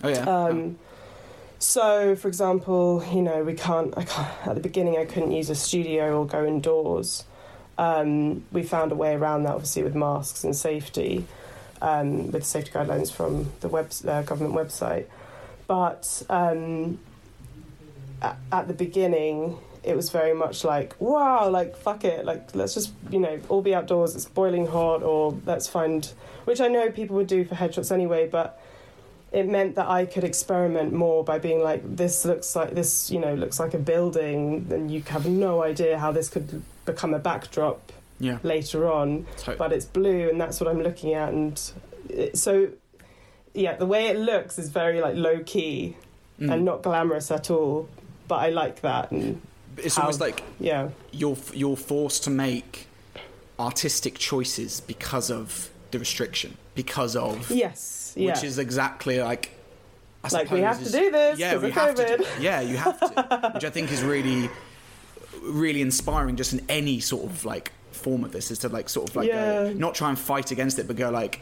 [0.03, 0.19] oh yeah.
[0.29, 0.77] um,
[1.59, 5.49] so for example you know we can't i can't at the beginning i couldn't use
[5.49, 7.25] a studio or go indoors
[7.79, 11.25] um, we found a way around that obviously with masks and safety
[11.85, 15.05] um, with safety guidelines from the web, uh, government website.
[15.67, 16.99] But um,
[18.23, 22.73] at, at the beginning it was very much like wow like fuck it like let's
[22.73, 26.15] just you know all be outdoors it's boiling hot or let's find
[26.47, 28.59] which i know people would do for headshots anyway but
[29.31, 33.21] it meant that i could experiment more by being like this looks like this you
[33.21, 37.19] know looks like a building and you have no idea how this could become a
[37.19, 37.93] backdrop
[38.25, 38.39] yeah.
[38.43, 39.57] later on Totally.
[39.57, 41.61] but it's blue and that's what i'm looking at and
[42.09, 42.69] it, so
[43.53, 45.97] yeah the way it looks is very like low key
[46.41, 46.53] Mm.
[46.53, 47.89] and not glamorous at all
[48.27, 49.41] but i like that and
[49.77, 52.89] it's how- almost like yeah you're you're forced to make
[53.61, 59.53] artistic choices because of the restriction, because of yes yeah which is exactly like.
[60.25, 62.17] I like we have to do this Yeah, because we of have covid to.
[62.17, 64.51] Do, yeah, you have to, which I think is really,
[65.43, 66.35] really inspiring.
[66.37, 69.31] Just in any sort of like form of this, is to like sort of like
[69.31, 71.41] go, not try and fight against it, but go like,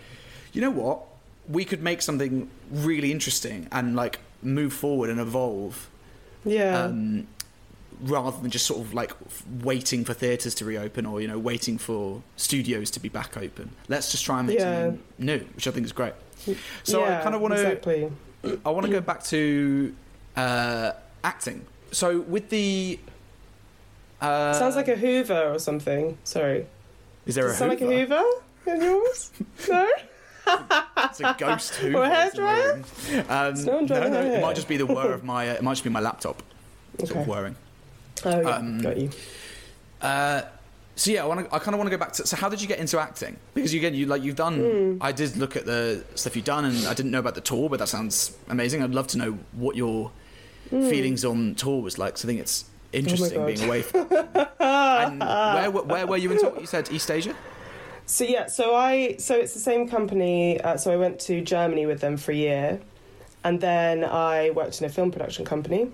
[0.53, 1.01] you know what,
[1.49, 5.89] we could make something really interesting and like move forward and evolve
[6.45, 7.27] yeah um,
[8.01, 9.13] rather than just sort of like
[9.63, 13.71] waiting for theatres to reopen or you know waiting for studios to be back open.
[13.89, 14.87] Let's just try and make Yeah.
[14.87, 16.15] something new, which I think is great.
[16.83, 18.11] So I kind of want to exactly
[18.65, 19.95] I want to go back to
[20.37, 21.65] uh, acting.
[21.93, 22.99] So with the
[24.23, 26.67] uh, sounds like a hoover or something sorry
[27.27, 28.23] is there Does a it sound like a Hoover?
[28.65, 29.31] hoover in yours
[29.69, 29.89] no
[31.05, 31.99] It's a ghost Hoover.
[31.99, 33.31] Or a hairdryer?
[33.31, 35.49] Um, no no, no, it might just be the whir of my.
[35.51, 36.43] Uh, it might just be my laptop
[36.99, 37.21] sort Okay.
[37.21, 37.57] of whirring.
[38.25, 39.11] oh yeah Um, got you
[40.01, 40.43] Uh,
[40.97, 41.55] so yeah, I want to.
[41.55, 42.27] I kind of want to go back to.
[42.27, 43.37] So how did you get into acting?
[43.55, 44.59] Because you, again, you like you've done.
[44.59, 44.97] Hmm.
[45.01, 47.69] I did look at the stuff you've done, and I didn't know about the tour,
[47.71, 48.83] but that sounds amazing.
[48.83, 50.11] I'd love to know what your
[50.71, 52.19] feelings on tour was like.
[52.19, 53.39] So I think it's interesting.
[53.39, 53.83] Oh being away.
[53.83, 54.07] From,
[54.61, 56.39] and where, were- where were you in?
[56.61, 57.35] You said East Asia.
[58.07, 60.61] So yeah, so I so it's the same company.
[60.61, 62.81] Uh, so I went to Germany with them for a year,
[63.45, 65.89] and then I worked in a film production company,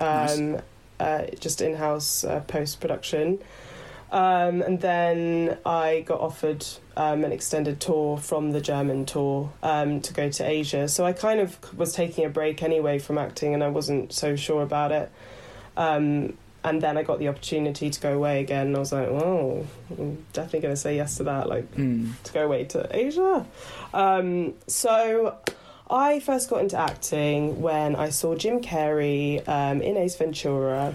[0.00, 0.60] um,
[1.00, 3.38] uh, just in house uh, post production,
[4.10, 10.00] um, and then I got offered um, an extended tour from the German tour um,
[10.02, 10.88] to go to Asia.
[10.88, 14.34] So I kind of was taking a break anyway from acting, and I wasn't so
[14.36, 15.10] sure about it.
[15.76, 19.08] Um, and then I got the opportunity to go away again, and I was like,
[19.08, 19.66] "Oh,
[19.98, 22.12] I'm definitely going to say yes to that." Like Mm.
[22.24, 23.46] to go away to Asia.
[23.94, 25.36] Um, so
[25.90, 30.94] I first got into acting when I saw Jim Carrey um, in Ace Ventura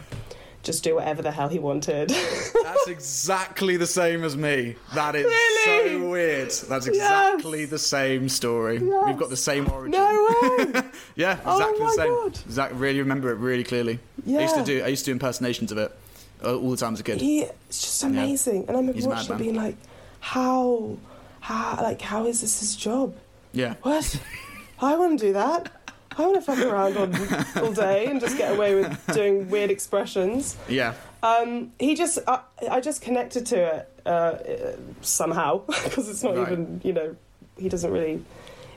[0.68, 2.10] just do whatever the hell he wanted.
[2.64, 4.76] That's exactly the same as me.
[4.94, 6.00] That is Really?
[6.00, 6.52] so weird.
[6.52, 8.78] That's exactly the same story.
[8.78, 9.92] We've got the same origin.
[10.00, 10.28] no
[10.58, 10.82] way!
[11.16, 12.08] Yeah, Oh exactly my the same.
[12.10, 12.40] God.
[12.46, 12.78] Exactly.
[12.80, 14.00] Really remember it really clearly.
[14.26, 14.40] Yeah.
[14.40, 14.84] I used to do.
[14.84, 15.98] I used to do impersonations of it
[16.44, 17.20] uh, all the time as a kid.
[17.22, 18.62] He, it's just amazing.
[18.68, 19.78] And I remember He's watching it being like,
[20.20, 20.98] how,
[21.40, 23.16] how, like, how is this his job?
[23.54, 23.76] Yeah.
[23.82, 24.20] What?
[24.80, 25.72] I want to do that.
[26.18, 29.70] I want to fuck around all, all day and just get away with doing weird
[29.72, 30.56] expressions.
[30.68, 30.94] Yeah.
[31.24, 36.36] Um, he just, I, I just connected to it uh, uh, somehow because it's not
[36.36, 36.48] Right.
[36.52, 37.16] even, you know,
[37.58, 38.24] he doesn't really.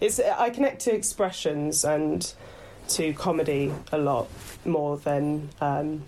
[0.00, 2.32] It's I connect to expressions and
[2.88, 4.28] to comedy a lot
[4.64, 6.02] more than um,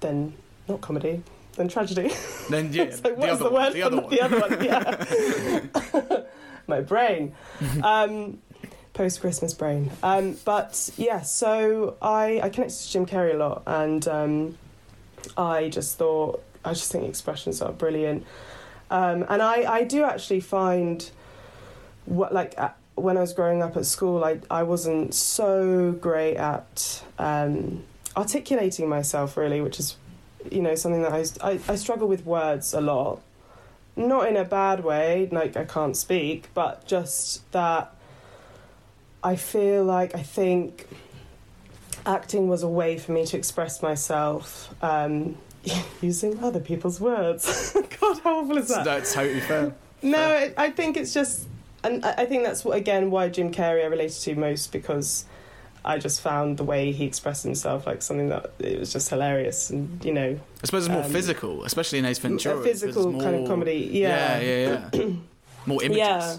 [0.00, 0.34] than
[0.68, 1.22] not comedy
[1.54, 2.12] than tragedy.
[2.50, 2.84] Then yeah.
[2.90, 4.10] Like, the what's other the one, word The for other one.
[4.58, 4.96] the other
[6.04, 6.18] one?
[6.18, 6.20] Yeah.
[6.66, 7.34] My brain.
[7.82, 8.38] Um,
[8.98, 9.92] post Christmas brain.
[10.02, 14.58] Um, but yeah, so I, I connected to Jim Carrey a lot, and um,
[15.36, 18.26] I just thought, I just think expressions are brilliant.
[18.90, 21.08] Um, and I, I do actually find
[22.06, 26.36] what, like, uh, when I was growing up at school, I, I wasn't so great
[26.36, 27.84] at um,
[28.16, 29.94] articulating myself, really, which is,
[30.50, 33.20] you know, something that I, I, I struggle with words a lot.
[33.94, 37.94] Not in a bad way, like I can't speak, but just that
[39.22, 40.86] I feel like I think
[42.06, 45.36] acting was a way for me to express myself um,
[46.00, 47.72] using other people's words.
[48.00, 48.84] God, how awful is that?
[48.84, 49.74] That's totally fair.
[50.02, 51.46] No, I, I think it's just,
[51.82, 55.24] and I think that's what, again why Jim Carrey I related to most because
[55.84, 59.70] I just found the way he expressed himself like something that it was just hilarious,
[59.70, 62.58] and you know, I suppose it's more Um, physical, especially in Ace Ventura.
[62.58, 63.90] a physical There's kind of comedy.
[63.92, 64.90] Yeah, yeah, yeah.
[64.92, 65.12] yeah.
[65.66, 65.98] more images.
[65.98, 66.38] Yeah,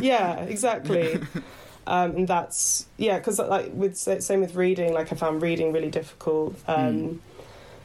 [0.00, 1.20] yeah, exactly.
[1.88, 5.90] Um, and that's yeah, because like with same with reading, like I found reading really
[5.90, 6.54] difficult.
[6.68, 7.18] Um, Mm.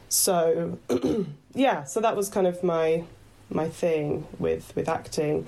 [0.10, 0.78] So
[1.56, 3.04] yeah, so that was kind of my
[3.50, 5.48] my thing with with acting.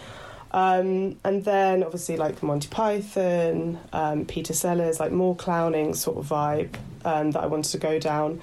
[0.51, 6.27] Um, and then obviously like Monty Python, um, Peter Sellers, like more clowning sort of
[6.27, 8.41] vibe um, that I wanted to go down.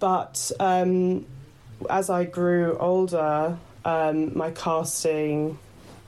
[0.00, 1.26] But um,
[1.90, 5.58] as I grew older, um, my casting,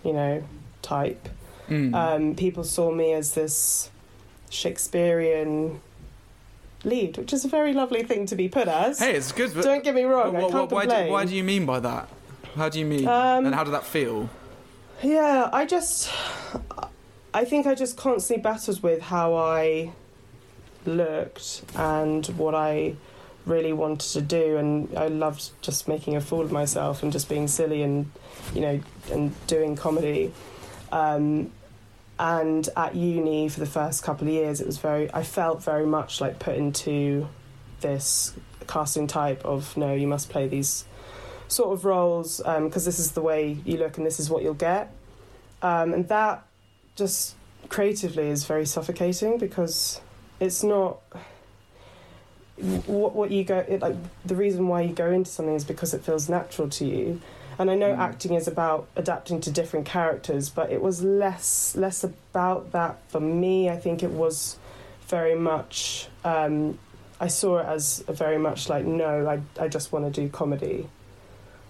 [0.05, 0.43] you know,
[0.81, 1.29] type,
[1.69, 1.95] Mm.
[1.95, 3.91] um, people saw me as this
[4.51, 5.81] Shakespearean
[6.85, 8.99] lead, which is a very lovely thing to be put as.
[8.99, 9.53] hey, it's good.
[9.55, 11.81] But Don't get me wrong, wh- I can't why, do, why do you mean by
[11.81, 12.09] that?
[12.55, 13.07] How do you mean?
[13.07, 14.31] Um, and how did that feel?
[15.03, 16.11] Yeah, I just.
[17.35, 19.93] I think I just constantly battled with how I
[20.87, 22.95] looked and what I
[23.45, 27.29] really wanted to do, and I loved just making a fool of myself and just
[27.29, 28.11] being silly and,
[28.55, 28.81] you know,
[29.13, 30.33] and doing comedy.
[30.93, 31.53] Um,
[32.19, 35.13] and at uni for the first couple of years, it was very.
[35.13, 37.29] I felt very much like put into
[37.81, 38.35] this
[38.67, 40.85] casting type of no, you must play these
[41.49, 44.55] sort of roles because this is the way you look and this is what you'll
[44.55, 44.93] get.
[45.63, 46.45] Um, and that
[46.97, 47.35] just
[47.69, 50.01] creatively is very suffocating because
[50.41, 50.99] it's not
[52.87, 55.93] what what you go it, like the reason why you go into something is because
[55.93, 57.21] it feels natural to you
[57.59, 57.99] and i know Mm.
[57.99, 63.21] acting is about adapting to different characters but it was less less about that for
[63.21, 64.57] me i think it was
[65.09, 66.79] very much um,
[67.21, 70.29] i saw it as a very much like no i, I just want to do
[70.29, 70.89] comedy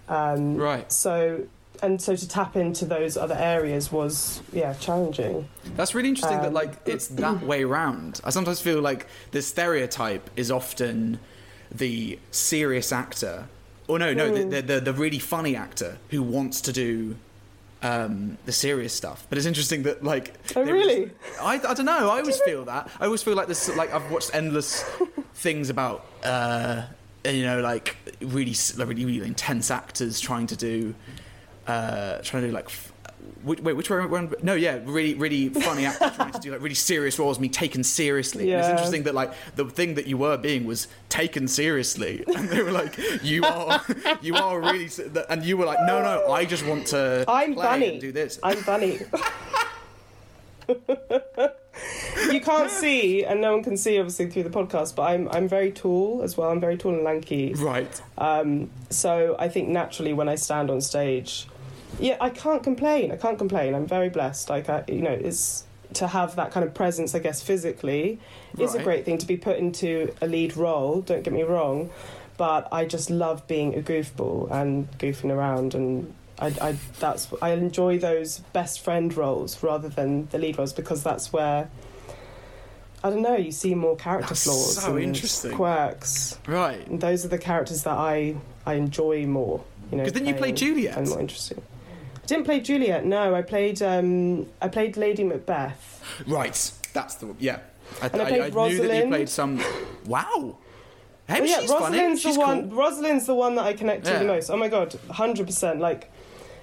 [0.09, 0.91] um, Right.
[0.91, 1.41] so
[1.83, 6.47] and so to tap into those other areas was yeah challenging That's really interesting that
[6.47, 8.19] Um, like it's that way round.
[8.23, 11.19] I sometimes feel like the stereotype is often
[11.69, 13.47] the serious actor,
[13.87, 14.49] or no, no, Mm.
[14.51, 17.15] the, the the really funny actor who wants to do
[17.83, 19.25] um, the serious stuff.
[19.29, 21.11] But it's interesting that like Oh, really?
[21.41, 22.09] I, I don't know.
[22.09, 22.89] I always feel that.
[22.99, 23.73] I always feel like this.
[23.75, 24.83] Like I've watched endless
[25.35, 26.83] things about uh,
[27.25, 30.95] you know like really really really intense actors trying to do
[31.67, 32.65] uh, trying to do like.
[32.65, 32.93] F-
[33.43, 34.33] Wait, wait, which one?
[34.43, 37.83] No, yeah, really, really funny actors trying to do like really serious roles, me taken
[37.83, 38.51] seriously.
[38.51, 42.49] And it's interesting that like the thing that you were being was taken seriously, and
[42.49, 43.81] they were like, "You are,
[44.21, 44.89] you are really,"
[45.29, 47.99] and you were like, "No, no, I just want to I'm funny.
[47.99, 48.99] do this." i'm funny
[52.31, 55.47] you can't see and no one can see obviously through the podcast but i'm i'm
[55.47, 58.01] very tall as well i'm very tall and lanky right.
[58.17, 61.47] um, so i think naturally when i stand on stage
[61.99, 65.63] yeah i can't complain i can't complain i'm very blessed like I, you know it's
[65.93, 68.19] to have that kind of presence i guess physically
[68.59, 71.89] is a great thing to be put into a lead role don't get me wrong
[72.37, 77.51] but i just love being a goofball and goofing around and I, I that's I
[77.51, 81.67] enjoy those best friend roles rather than the lead roles because that's where
[83.03, 85.51] I don't know you see more character That's flaws so and interesting.
[85.53, 86.85] quirks Right.
[86.87, 88.35] and those are the characters that I
[88.67, 89.63] I enjoy more.
[89.91, 90.97] You know, Because then you play Juliet.
[90.97, 91.61] and more interesting.
[92.27, 93.05] I didn't play Juliet.
[93.05, 96.03] No, I played um, I played Lady Macbeth.
[96.27, 96.71] Right.
[96.91, 97.59] That's the yeah.
[98.01, 99.09] I, And I played knew that you Rosalind.
[99.11, 99.61] played some.
[100.05, 100.57] Wow.
[101.29, 101.59] Hey, Oh, yeah.
[101.61, 102.69] Rosalind's the one.
[102.69, 102.77] cool.
[102.79, 104.19] Rosalind's the one that I connect to Yeah.
[104.19, 104.49] the most.
[104.49, 105.79] Oh my god, hundred percent.
[105.79, 106.11] Like,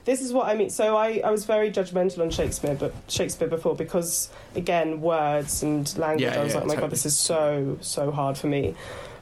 [0.04, 0.68] this is what I mean.
[0.68, 5.96] So I, I was very judgmental on Shakespeare, but Shakespeare before because again words and
[5.96, 6.24] language.
[6.30, 6.80] Yeah, I was yeah, like, oh my totally.
[6.88, 8.74] god, this is so so hard for me.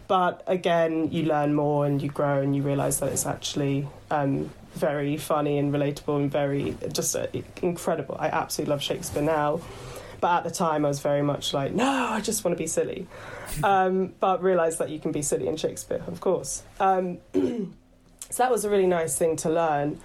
[0.08, 4.50] But again, you learn more and you grow and you realise that it's actually um,
[4.74, 7.26] very funny and relatable and very just uh,
[7.62, 8.16] incredible.
[8.18, 9.60] I absolutely love Shakespeare now.
[10.20, 12.66] But at the time, I was very much like, no, I just want to be
[12.68, 13.06] silly.
[13.62, 16.62] Um, but realised that you can be silly in Shakespeare, of course.
[16.80, 17.68] Um, so
[18.38, 20.00] that was a really nice thing to learn.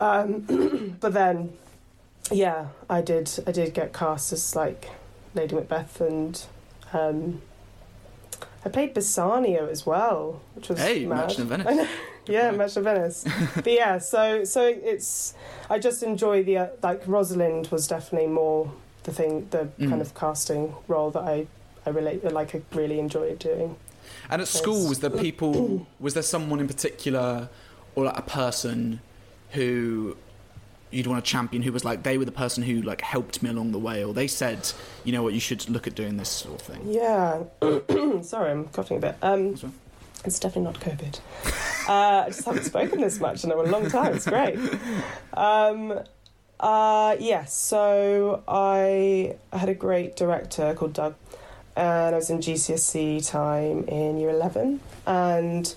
[0.00, 1.52] Um, but then
[2.30, 3.30] yeah, I did.
[3.46, 4.88] I did get cast as like
[5.34, 6.42] Lady Macbeth, and
[6.94, 7.42] um,
[8.64, 11.28] I played Bassanio as well, which was Hey, mad.
[11.28, 11.88] Merchant of Venice.
[12.28, 12.50] Yeah.
[12.52, 13.24] Merchant of Venice.
[13.54, 15.34] but yeah, so so it's
[15.70, 18.72] I just enjoy the uh, like Rosalind was definitely more
[19.04, 19.88] the thing, the Mm.
[19.90, 21.46] kind of casting role that I
[21.86, 23.76] I relate like I really enjoyed doing.
[24.30, 25.86] And at school, was there people?
[26.00, 27.48] Was there someone in particular,
[27.94, 29.00] or like a person
[29.52, 30.16] who
[30.90, 31.62] you'd want to champion?
[31.62, 34.12] Who was like they were the person who like helped me along the way, or
[34.14, 34.72] they said,
[35.04, 36.82] you know what, you should look at doing this sort of thing.
[36.86, 37.42] Yeah,
[38.22, 39.16] sorry, I'm coughing a bit.
[39.22, 39.54] Um.
[40.26, 41.20] It's definitely not COVID.
[41.88, 44.14] uh, I just haven't spoken this much in a long time.
[44.14, 44.58] It's great.
[45.34, 46.00] Um,
[46.58, 51.14] uh, yes, so I had a great director called Doug,
[51.76, 55.74] and I was in GCSE time in year 11, and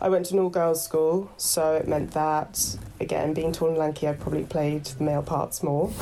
[0.00, 3.78] I went to an all girls school, so it meant that, again, being tall and
[3.78, 5.90] lanky, I probably played the male parts more.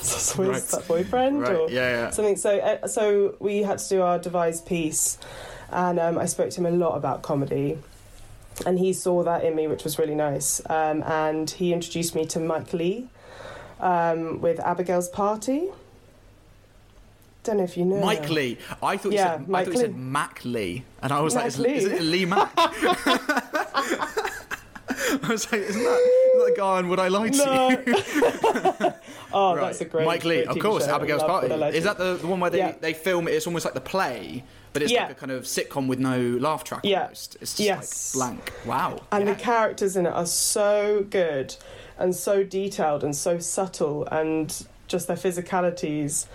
[0.00, 0.62] so Right.
[0.62, 1.70] that boyfriend or Right?
[1.70, 2.10] Yeah, yeah.
[2.10, 2.36] something.
[2.36, 5.18] So, uh, so we had to do our devised piece,
[5.70, 7.78] and um, I spoke to him a lot about comedy,
[8.66, 10.60] and he saw that in me, which was really nice.
[10.68, 13.08] Um, and he introduced me to Mike Leigh
[13.80, 15.68] um, with Abigail's Party.
[17.44, 18.00] Don't know if you know.
[18.04, 18.58] Mike Leigh.
[18.82, 19.48] I thought you Yeah, said.
[19.48, 19.86] Mike I thought you Leigh.
[19.86, 21.74] said Mac Lee, and I was like, is, Lee.
[21.74, 22.52] is it Lee Mack?
[25.10, 27.44] I was like, isn't that, isn't that the guy on Would I Lie to You?
[27.44, 28.94] No.
[29.32, 29.60] oh, Right.
[29.66, 30.04] that's a great.
[30.06, 30.94] Mike Leigh, great of course, show.
[30.94, 31.48] Abigail's Party.
[31.48, 32.72] What I Like Is that the, the one where they, Yeah.
[32.80, 33.32] they film it?
[33.32, 34.44] It's almost like the play,
[34.78, 35.02] but it's Yeah.
[35.06, 37.02] like a kind of sitcom with no laugh track Yeah.
[37.02, 37.36] almost.
[37.40, 38.14] It's just Yes.
[38.14, 38.52] like blank.
[38.64, 39.00] Wow.
[39.10, 39.34] And Yeah.
[39.34, 41.56] the characters in it are so good
[41.98, 44.54] and so detailed and so subtle, and
[44.86, 46.26] just their physicalities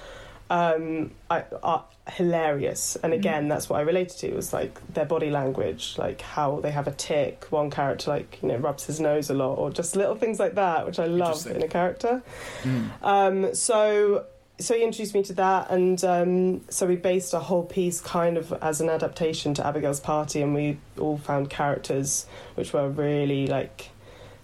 [0.49, 2.95] um, are, are hilarious.
[3.01, 6.69] And again, that's what I related to was like their body language, like how they
[6.71, 7.45] have a tick.
[7.49, 10.55] One character, like you know, rubs his nose a lot, or just little things like
[10.55, 12.21] that, which I love in a character.
[12.63, 12.89] Mm.
[13.01, 14.25] Um, so
[14.59, 18.37] so he introduced me to that, and um, so we based a whole piece kind
[18.37, 22.25] of as an adaptation to Abigail's Party, and we all found characters
[22.55, 23.89] which were really like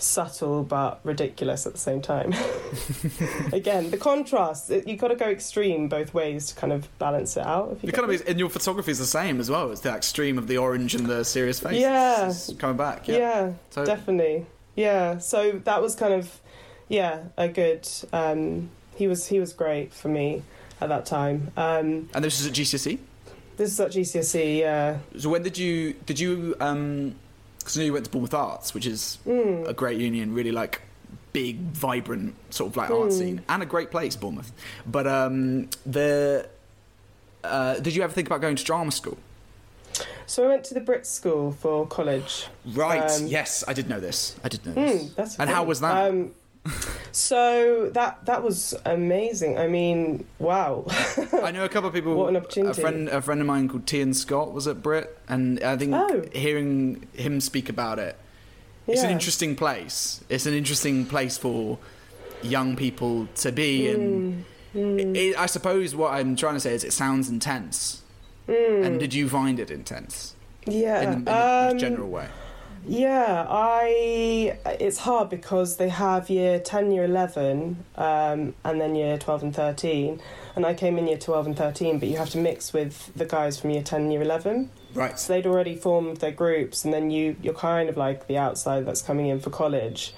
[0.01, 2.34] subtle but ridiculous at the same time.
[3.53, 7.36] Again, the contrast it- you've got to go extreme both ways to kind of balance
[7.38, 7.74] it out.
[7.74, 9.72] If you get kind of and your photography is the same as well.
[9.72, 11.80] It's the extreme of the orange and the serious face.
[11.82, 12.28] Yeah.
[12.30, 13.07] It's, it's coming back.
[13.07, 13.53] yeah, Yeah.
[13.72, 14.45] So definitely,
[14.76, 15.18] yeah.
[15.18, 16.39] So that was kind of
[16.88, 17.88] yeah a good.
[18.14, 18.70] Um,
[19.00, 20.43] he was he was great for me
[20.82, 21.52] at that time.
[21.58, 23.00] Um, and this is at GCSE.
[23.58, 24.60] this is at GCSE.
[24.60, 24.97] Yeah.
[25.18, 27.16] So when did you did you um?
[27.58, 29.68] Because I know you went to Bournemouth Arts, which is Mm.
[29.68, 30.82] a great union, really like
[31.34, 33.18] big, vibrant sort of like art Mm.
[33.18, 34.52] scene, and a great place, Bournemouth.
[34.86, 36.47] But um, the
[37.43, 39.18] uh, did you ever think about going to drama school?
[40.28, 42.47] So I went to the Brit School for college.
[42.66, 43.10] Right.
[43.12, 44.36] Um, yes, I did know this.
[44.43, 45.04] I did know this.
[45.04, 45.50] Mm, And great.
[45.50, 46.10] how was that?
[46.10, 46.32] Um,
[47.12, 49.57] so that that was amazing.
[49.57, 50.86] I mean, wow.
[51.43, 52.16] I know a couple of people.
[52.16, 52.82] What an A opportunity.
[52.82, 56.24] friend, a friend of mine called Tian Scott was at Brit, and I think Oh.
[56.34, 58.18] hearing him speak about it,
[58.88, 60.24] it's an interesting place.
[60.30, 61.78] It's an interesting place for
[62.41, 64.45] young people to be, and
[64.76, 68.03] Mm, it, I suppose what I'm trying to say is it sounds intense.
[68.47, 68.86] mm.
[68.86, 70.36] And did you find it intense
[70.68, 71.01] yeah.
[71.01, 72.28] in, in um, most general way?
[72.86, 74.57] Yeah, I.
[74.80, 79.55] It's hard because they have year ten, year eleven, um, and then year twelve and
[79.55, 80.21] thirteen.
[80.55, 83.25] And I came in year twelve and thirteen, but you have to mix with the
[83.25, 84.71] guys from year ten year eleven.
[84.93, 85.19] Right.
[85.19, 88.86] So they'd already formed their groups, and then you you're kind of like the outsider
[88.86, 90.13] that's coming in for college,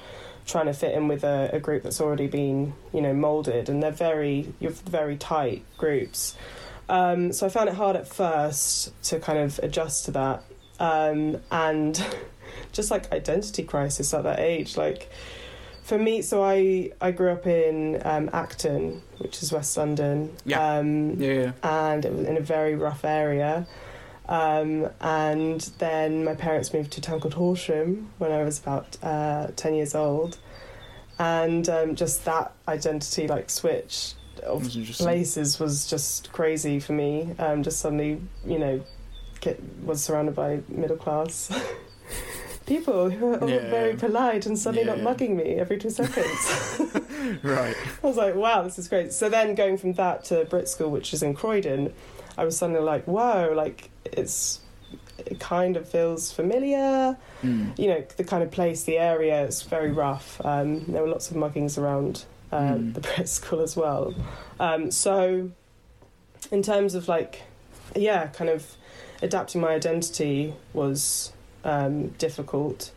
[0.45, 3.83] trying to fit in with a, a group that's already been you know molded, and
[3.83, 6.35] they're very you're very tight groups.
[6.89, 10.43] Um, so I found it hard at first to kind of adjust to that,
[10.79, 12.03] um, and
[12.71, 15.09] just like identity crisis at that age, like.
[15.83, 20.31] For me, so I, I grew up in um, Acton, which is West London.
[20.45, 20.77] Yeah.
[20.77, 21.51] Um, Yeah, yeah.
[21.63, 23.65] and it was in a very rough area.
[24.29, 28.95] Um, and then my parents moved to a town called Horsham when I was about
[29.03, 30.37] uh, 10 years old.
[31.19, 34.63] And um, just that identity, like, switch of
[34.97, 37.35] places was just crazy for me.
[37.39, 38.81] Um, just suddenly, you know,
[39.41, 41.51] get, was surrounded by middle class
[42.75, 43.69] people who are all Yeah.
[43.69, 46.41] very polite and suddenly Yeah, not mugging me every two seconds.
[47.43, 47.75] Right.
[48.03, 49.13] I was like, wow, this is great.
[49.13, 51.93] So then going from that to Brit School, which is in Croydon,
[52.37, 54.59] I was suddenly like, wow, like it's
[55.17, 57.15] it kind of feels familiar.
[57.43, 57.77] Mm.
[57.77, 60.41] You know, the kind of place, the area, it's very rough.
[60.43, 62.93] Um, there were lots of muggings around uh, Mm.
[62.95, 64.13] the Brit School as well.
[64.59, 65.51] Um, so
[66.51, 67.43] in terms of like,
[67.95, 68.75] yeah, kind of
[69.21, 71.31] adapting my identity was
[71.63, 72.91] um, difficult.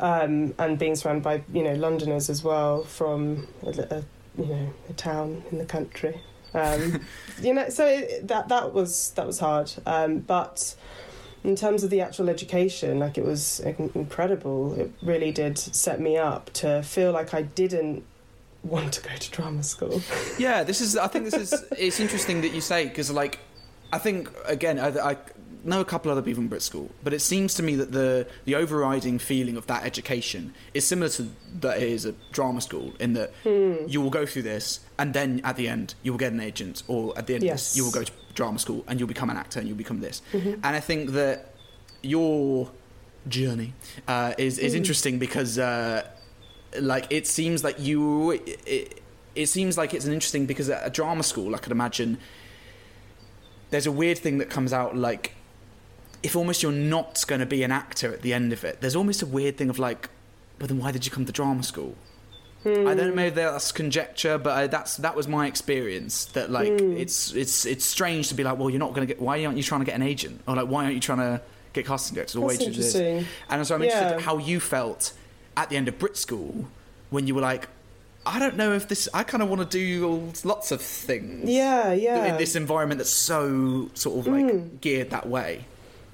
[0.00, 4.04] Um, and being surrounded by you know Londoners as well from a, a
[4.38, 6.20] you know a town in the country.
[6.54, 7.00] Um,
[7.42, 9.72] you know, so it, that that was that was hard.
[9.86, 10.76] Um, but
[11.44, 14.74] in terms of the actual education, like it was incredible.
[14.78, 18.04] It really did set me up to feel like I didn't
[18.62, 20.02] want to go to drama school.
[20.38, 20.96] Yeah, this is.
[20.96, 21.64] I think this is.
[21.76, 23.38] It's interesting that you say because, like,
[23.92, 25.16] I think again, I, I
[25.68, 28.26] know a couple other people in Brit School, but it seems to me that the
[28.44, 31.28] the overriding feeling of that education is similar to
[31.60, 33.74] that it is a drama school in that Hmm.
[33.86, 36.82] you will go through this, and then at the end you will get an agent,
[36.88, 37.68] or at the end of Yes.
[37.70, 40.00] this you will go to drama school and you'll become an actor and you'll become
[40.00, 40.22] this.
[40.32, 40.54] Mhm.
[40.64, 41.54] And I think that
[42.02, 42.70] your
[43.28, 43.74] journey
[44.06, 44.76] uh, is is Mm.
[44.76, 46.06] interesting because, uh,
[46.80, 48.32] like, it seems like you.
[48.32, 49.00] It,
[49.34, 52.18] it seems like it's an interesting because at a drama school, I could imagine
[53.70, 55.32] there's a weird thing that comes out like
[56.22, 58.80] if almost you're not going to be an actor at the end of it.
[58.80, 60.08] There's almost a weird thing of like,
[60.58, 61.94] but then why did you come to drama school?
[62.64, 66.26] I don't know, maybe that's conjecture, but I, that's that was my experience.
[66.26, 66.98] That like Mm.
[66.98, 69.22] it's it's it's strange to be like, well, you're not going to get.
[69.22, 70.42] Why aren't you trying to get an agent?
[70.46, 71.40] Or like, why aren't you trying to
[71.72, 72.36] get casting directors?
[72.36, 72.94] Or why this?
[72.96, 74.20] And so I'm interested Yeah.
[74.20, 75.12] how you felt
[75.56, 76.66] at the end of Brit School
[77.10, 77.68] when you were like,
[78.26, 79.08] I don't know if this.
[79.14, 81.48] I kind of want to do lots of things.
[81.48, 82.26] Yeah, yeah.
[82.26, 84.80] In this environment that's so sort of like Mm.
[84.80, 85.64] geared that way.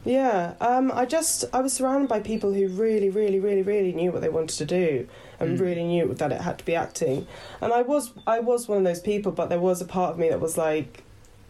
[0.05, 4.13] Yeah, um, I just I was surrounded by people who really, really, really, really knew
[4.13, 5.09] what they wanted to do
[5.41, 5.61] and Mm.
[5.61, 7.27] really knew that it had to be acting.
[7.61, 10.19] And I was I was one of those people, but there was a part of
[10.19, 11.03] me that was like,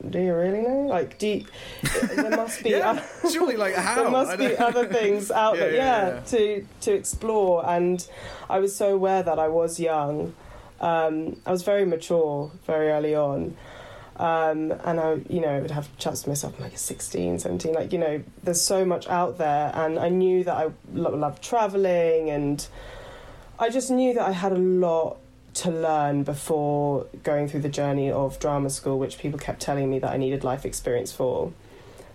[0.08, 0.86] "Do you really know?
[0.88, 1.44] Like, do you,
[2.14, 4.02] there must be yeah, other, surely like how?
[4.02, 6.20] there must be other things out Yeah, there, yeah, yeah, yeah.
[6.20, 8.06] to to explore." And
[8.48, 10.32] I was so aware that I was young.
[10.80, 13.56] Um, I was very mature very early on.
[14.16, 17.98] Um, and I, you know, would have chats to myself like 16, 17, like, you
[17.98, 19.72] know, there's so much out there.
[19.74, 22.66] And I knew that I lo- loved traveling and
[23.58, 25.18] I just knew that I had a lot
[25.54, 29.98] to learn before going through the journey of drama school, which people kept telling me
[30.00, 31.52] that I needed life experience for.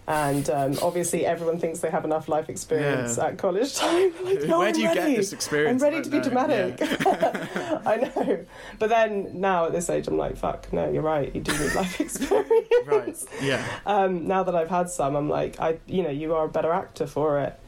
[0.09, 3.27] And um, obviously, everyone thinks they have enough life experience Yeah.
[3.27, 4.11] at college time.
[4.23, 4.99] Like, no, Where I'm do you ready.
[5.11, 5.83] get this experience?
[5.83, 6.79] I'm ready to be dramatic.
[6.79, 7.81] Yeah.
[7.85, 8.45] I know.
[8.79, 11.33] But then now at this age, I'm like, fuck, no, you're right.
[11.35, 12.47] You do need life experience.
[12.87, 13.25] right.
[13.39, 13.63] Yeah.
[13.85, 16.71] Um, now that I've had some, I'm like, I, you know, you are a better
[16.73, 17.59] actor for it.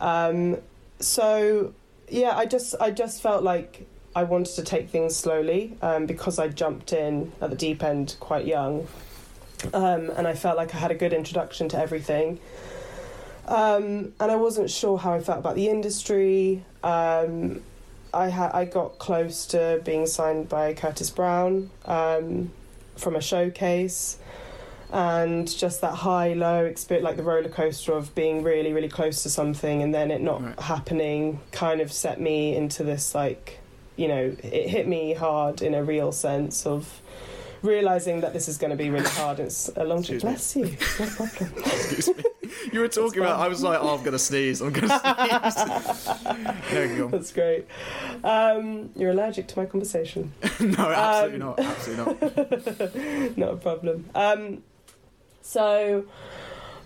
[0.00, 0.58] Um,
[0.98, 1.72] so
[2.10, 6.38] yeah, I just, I just felt like I wanted to take things slowly um, because
[6.38, 8.86] I jumped in at the deep end quite young,
[9.72, 12.40] um, and I felt like I had a good introduction to everything.
[13.46, 16.64] Um, and I wasn't sure how I felt about the industry.
[16.84, 17.62] Um,
[18.14, 22.50] I had I got close to being signed by Curtis Brown um,
[22.96, 24.18] from a showcase,
[24.92, 29.22] and just that high low experience, like the roller coaster of being really really close
[29.24, 30.60] to something and then it not Right.
[30.60, 33.58] happening, kind of set me into this like,
[33.96, 37.00] you know, it hit me hard in a real sense of
[37.62, 39.40] realizing that this is going to be really hard.
[39.40, 41.52] It's a long Excuse bless you, no problem.
[41.64, 42.24] Excuse me.
[42.72, 43.40] You were talking about.
[43.40, 44.60] I was like, oh, I'm gonna sneeze.
[44.60, 46.14] I'm gonna sneeze.
[46.70, 47.08] there you go.
[47.08, 47.66] That's great.
[48.24, 50.32] Um, you're allergic to my conversation.
[50.60, 51.60] no, absolutely Um, not.
[51.60, 52.04] Absolutely
[53.28, 53.38] not.
[53.38, 54.10] Not a problem.
[54.14, 54.62] Um,
[55.42, 56.04] so,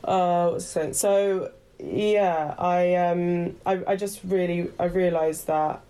[0.05, 0.93] uh, what's I saying?
[0.95, 5.81] So, yeah, I um, I, I just really I realised that,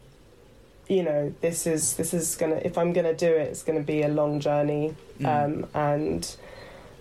[0.89, 4.03] you know, this is this is gonna if I'm gonna do it, it's gonna be
[4.03, 5.27] a long journey, Mm.
[5.27, 6.37] um, and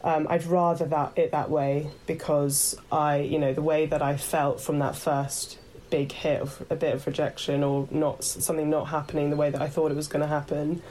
[0.03, 4.17] um, I'd rather that it that way because I, you know, the way that I
[4.17, 5.57] felt from that first
[5.89, 9.61] big hit of a bit of rejection or not something not happening the way that
[9.61, 10.81] I thought it was going to happen.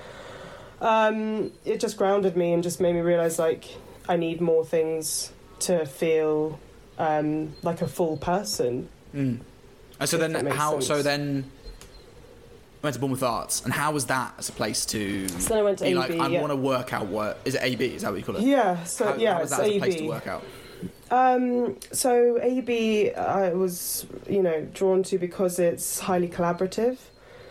[0.80, 3.64] Um, it just grounded me and just made me realize like
[4.09, 6.59] I need more things to feel
[6.99, 8.88] um, like a full person.
[9.14, 9.40] Mm.
[10.01, 10.80] And so then, how?
[10.80, 11.51] So then,
[12.83, 15.28] went to Bournemouth Arts, and how was that as a place to?
[15.28, 15.97] So then I went to be AB.
[15.97, 16.41] like, I yeah.
[16.41, 17.62] want to work out what is it?
[17.62, 18.43] AB is that what you call it?
[18.43, 19.78] yeah, so how, yeah, how was that as a AB.
[19.78, 20.45] place to work out?
[21.11, 26.99] Um, so AB, I was, you know, drawn to because it's highly collaborative.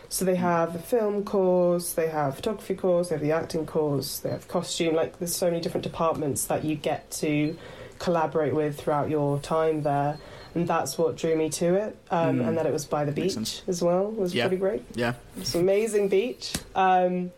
[0.08, 4.18] So they have a film course, they have photography course, they have the acting course,
[4.18, 4.94] they have costume.
[4.94, 7.56] Like there's so many different departments that you get to
[7.98, 10.18] collaborate with throughout your time there,
[10.54, 11.96] and that's what drew me to it.
[12.10, 12.48] Um, Mm.
[12.48, 14.44] And that it was by the beach as well was Yeah.
[14.48, 14.82] pretty great.
[14.94, 15.14] Yeah.
[15.36, 16.52] It's amazing beach.
[16.74, 17.30] Um,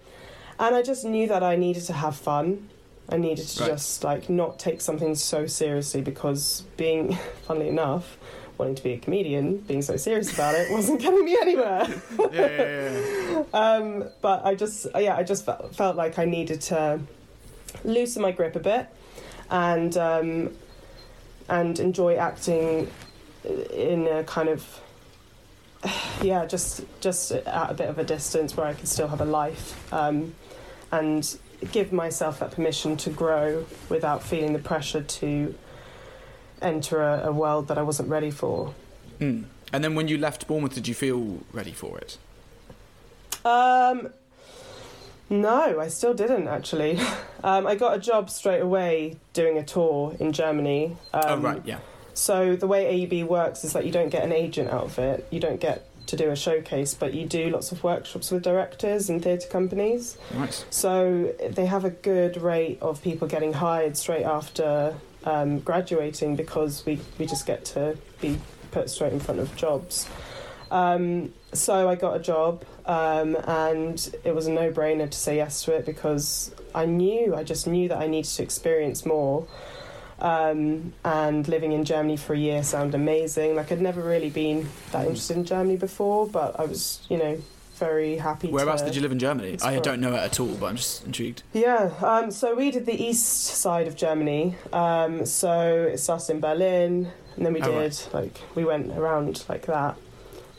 [0.58, 2.68] and I just knew that I needed to have fun.
[3.08, 3.70] I needed to Right.
[3.72, 8.16] just like not take something so seriously because being, funnily enough,
[8.56, 11.86] wanting to be a comedian, being so serious about it wasn't getting me anywhere.
[12.32, 13.00] yeah, yeah,
[13.32, 13.42] yeah.
[13.52, 17.00] Um, but I just, yeah, I just felt, felt like I needed to
[17.84, 18.86] loosen my grip a bit
[19.50, 20.54] and um,
[21.48, 22.90] and enjoy acting
[23.44, 24.80] in a kind of
[26.22, 29.26] yeah, just just at a bit of a distance where I can still have a
[29.26, 29.92] life.
[29.92, 30.34] Um,
[30.92, 31.38] and
[31.72, 35.54] give myself that permission to grow without feeling the pressure to
[36.62, 38.74] enter a, a world that I wasn't ready for.
[39.18, 39.44] Mm.
[39.72, 42.18] And then when you left Bournemouth, did you feel ready for it?
[43.44, 44.12] Um,
[45.30, 46.98] no, I still didn't actually.
[47.44, 50.96] Um, I got a job straight away doing a tour in Germany.
[51.12, 51.80] Um, oh right, yeah.
[52.14, 55.26] So the way AUB works is that you don't get an agent out of it.
[55.30, 59.10] You don't get to do a showcase, but you do lots of workshops with directors
[59.10, 60.16] and theatre companies.
[60.34, 60.64] Nice.
[60.70, 64.94] So they have a good rate of people getting hired straight after
[65.24, 68.38] um, graduating because we, we just get to be
[68.70, 70.08] put straight in front of jobs.
[70.70, 75.36] Um, so I got a job, um, and it was a no brainer to say
[75.36, 79.46] yes to it because I knew, I just knew that I needed to experience more.
[80.20, 83.56] Um, and living in Germany for a year sounded amazing.
[83.56, 87.38] Like I'd never really been that interested in Germany before, but I was, you know,
[87.76, 88.48] very happy.
[88.48, 89.58] Whereabouts did you live in Germany?
[89.62, 91.42] I don't know it at all, but I'm just intrigued.
[91.52, 94.54] Yeah, um, so we did the east side of Germany.
[94.72, 98.08] Um, so it started in Berlin, and then we Oh, did right.
[98.12, 99.96] like we went around like that.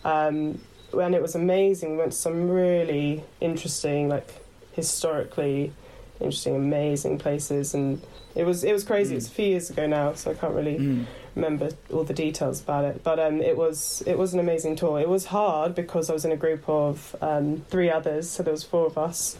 [0.05, 0.59] Um,
[0.93, 1.91] and it was amazing.
[1.91, 4.29] We went to some really interesting, like
[4.73, 5.73] historically
[6.21, 8.01] interesting, amazing places, and
[8.35, 9.13] it was it was crazy.
[9.15, 9.17] Mm.
[9.17, 11.05] It's a few years ago now, so I can't really Mm.
[11.35, 13.03] remember all the details about it.
[13.03, 14.99] But um, it was it was an amazing tour.
[15.01, 18.53] It was hard because I was in a group of um, three others, so there
[18.53, 19.35] was four of us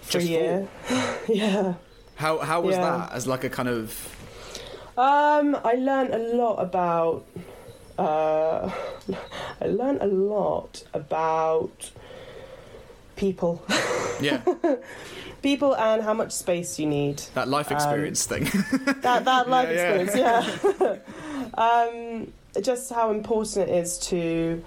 [0.00, 0.68] for Just a year.
[1.28, 1.74] yeah.
[2.16, 2.82] How how was Yeah.
[2.98, 4.16] that as like a kind of
[4.98, 7.24] Um, I learned a lot about.
[7.98, 8.70] Uh,
[9.60, 11.90] I learned a lot about
[13.16, 13.64] people,
[14.20, 14.42] yeah
[15.42, 17.22] people, and how much space you need.
[17.34, 18.44] that life Um, experience thing?
[19.00, 19.94] that that life yeah.
[19.94, 20.98] experience, yeah.
[21.54, 22.32] um,
[22.62, 24.62] just how important it is to,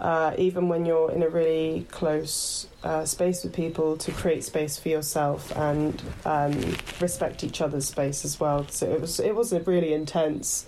[0.00, 4.78] uh, even when you're in a really close uh, space with people, to create space
[4.78, 6.52] for yourself and um,
[7.00, 8.66] respect each other's space as well.
[8.68, 10.66] So it was it was a really intense,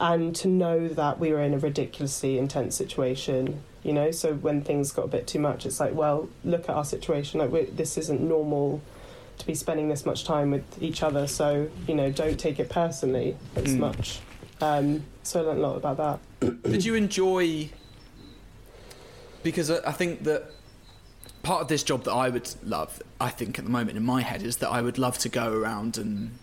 [0.00, 3.62] and to know that we were in a ridiculously intense situation.
[3.82, 6.70] You know, so when things got a bit too much, it's like, well, look at
[6.70, 7.40] our situation.
[7.40, 8.80] Like, this isn't normal
[9.38, 11.26] to be spending this much time with each other.
[11.26, 13.78] So you know, don't take it personally as Mm.
[13.78, 14.20] much.
[14.60, 15.96] Um, so I learned a lot about
[16.40, 16.62] that.
[16.70, 17.70] Did you enjoy?
[19.42, 20.44] Because I I think that
[21.42, 24.22] part of this job that I would love, I think at the moment in my
[24.22, 26.38] head, is that I would love to go around and,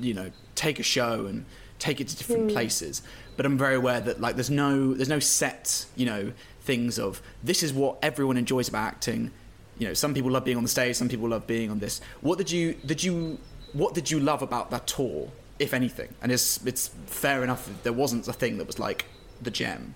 [0.00, 1.44] you know, take a show and
[1.82, 2.54] take it to different Hmm.
[2.54, 3.02] places.
[3.36, 7.20] But I'm very aware that like there's no there's no set, you know, things of
[7.42, 9.30] this is what everyone enjoys about acting.
[9.78, 12.00] You know, some people love being on the stage, some people love being on this.
[12.20, 13.38] What did you did you
[13.72, 15.28] what did you love about that tour,
[15.58, 16.08] if anything?
[16.22, 19.06] And it's it's fair enough that there wasn't a thing that was like
[19.40, 19.94] the gem.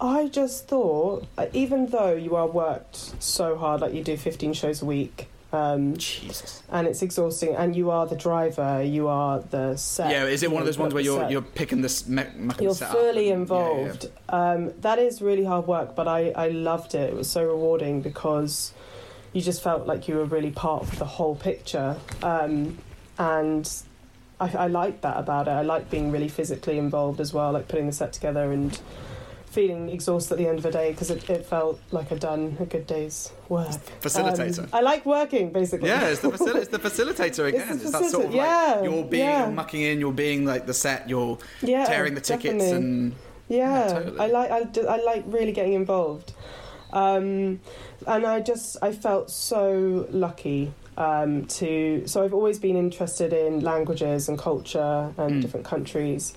[0.00, 4.52] I just thought, uh, even though you are worked so hard, like you do 15
[4.52, 6.62] shows a week, um, Jesus.
[6.70, 10.10] and it's exhausting, and you are the driver, you are the set.
[10.10, 11.30] Yeah, is it one of those ones where you're set.
[11.30, 12.24] you're picking this me-
[12.60, 14.10] You're fully and- involved.
[14.28, 17.10] Um, that is really hard work, but I, I loved it.
[17.10, 18.72] It was so rewarding because
[19.32, 21.96] you just felt like you were really part of the whole picture.
[22.22, 22.78] Um,
[23.18, 23.70] and
[24.40, 25.52] I, I liked that about it.
[25.52, 28.78] I like being really physically involved as well, like putting the set together and
[29.52, 32.56] feeling exhausted at the end of the day because it, it felt like I'd done
[32.58, 33.68] a good day's work.
[34.00, 34.60] Facilitator.
[34.64, 35.88] Um, I like working, basically.
[35.88, 37.68] Yeah, it's the, facil- it's the facilitator again.
[37.74, 39.42] It's It's, the that sort of yeah, like you're being yeah.
[39.44, 42.70] you're mucking in, you're being like the set, you're yeah, tearing the tickets definitely.
[42.76, 43.14] and
[43.48, 44.20] Yeah, Yeah, totally.
[44.20, 46.32] I like I, do- I like really getting involved,
[46.92, 47.60] um,
[48.06, 52.04] and I just I felt so lucky um, to.
[52.06, 55.42] So I've always been interested in languages and culture and Mm.
[55.42, 56.34] different countries.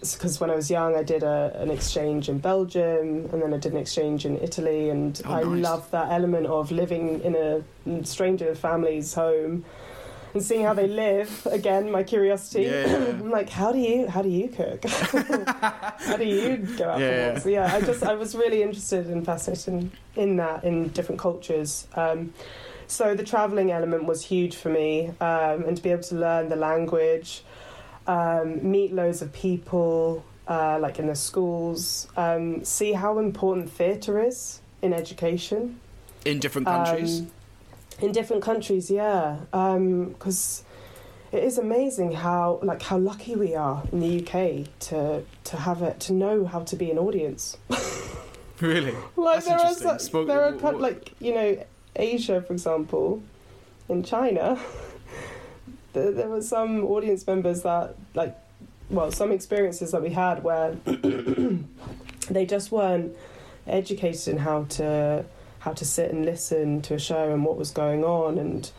[0.00, 3.56] Because when I was young, I did a, an exchange in Belgium, and then I
[3.58, 5.62] did an exchange in Italy, and Oh, I nice.
[5.64, 9.64] love that element of living in a stranger family's home
[10.34, 11.46] and seeing how they live.
[11.50, 12.62] Again, my curiosity.
[12.64, 12.84] Yeah.
[13.08, 14.84] I'm like, how do you how do you cook?
[14.88, 17.46] how do you go out Yeah, for walks?
[17.46, 21.88] Yeah, I just I was really interested and fascinated in that in different cultures.
[21.96, 22.32] Um,
[22.86, 26.48] so the traveling element was huge for me, um, and to be able to learn
[26.48, 27.42] the language,
[28.08, 34.20] um, meet loads of people, uh, like in the schools, um, see how important theatre
[34.20, 35.78] is in education.
[36.24, 37.20] in different countries.
[37.20, 37.30] Um,
[38.00, 40.62] in different countries, yeah, because
[41.32, 45.82] it is amazing how like how lucky we are in the UK to to have
[45.82, 47.56] it to know how to be an audience.
[48.60, 48.94] really?
[49.16, 51.64] Like That's there are Spoke- there are wh- coun- wh- like you know
[51.96, 53.20] Asia, for example,
[53.88, 54.58] in China,
[55.92, 58.36] there, there were some audience members that like
[58.90, 60.72] well some experiences that we had where
[62.30, 63.14] they just weren't
[63.66, 65.24] educated in how to
[65.60, 68.70] how to sit and listen to a show and what was going on and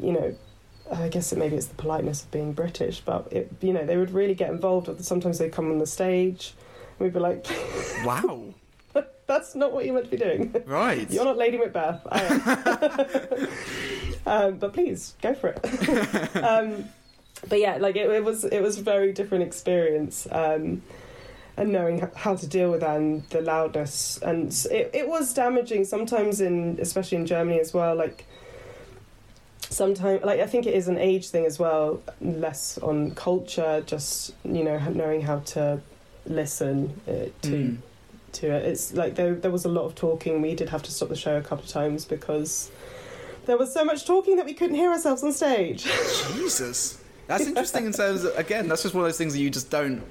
[0.00, 0.34] you know
[0.90, 3.96] I guess it, maybe it's the politeness of being British, but it, you know they
[3.96, 4.90] would really get involved.
[5.02, 6.54] Sometimes they'd come on the stage,
[6.98, 7.46] and we'd be like,
[8.04, 8.52] "Wow,
[9.26, 10.54] that's not what you're meant to be doing.
[10.66, 12.06] Right, you're not Lady Macbeth.
[14.26, 16.84] Um, but please go for it." um,
[17.48, 20.28] but yeah, like it, it, was, it was a very different experience.
[20.30, 20.82] Um,
[21.56, 25.84] and knowing how to deal with that and the loudness and it, it was damaging
[25.84, 28.24] sometimes in especially in germany as well like
[29.60, 34.34] sometimes like i think it is an age thing as well less on culture just
[34.44, 35.80] you know knowing how to
[36.26, 37.76] listen uh, to mm.
[38.32, 40.90] to it it's like there, there was a lot of talking we did have to
[40.90, 42.70] stop the show a couple of times because
[43.46, 45.84] there was so much talking that we couldn't hear ourselves on stage.
[46.34, 47.02] Jesus.
[47.26, 49.70] That's interesting in terms of, again that's just one of those things that you just
[49.70, 50.02] don't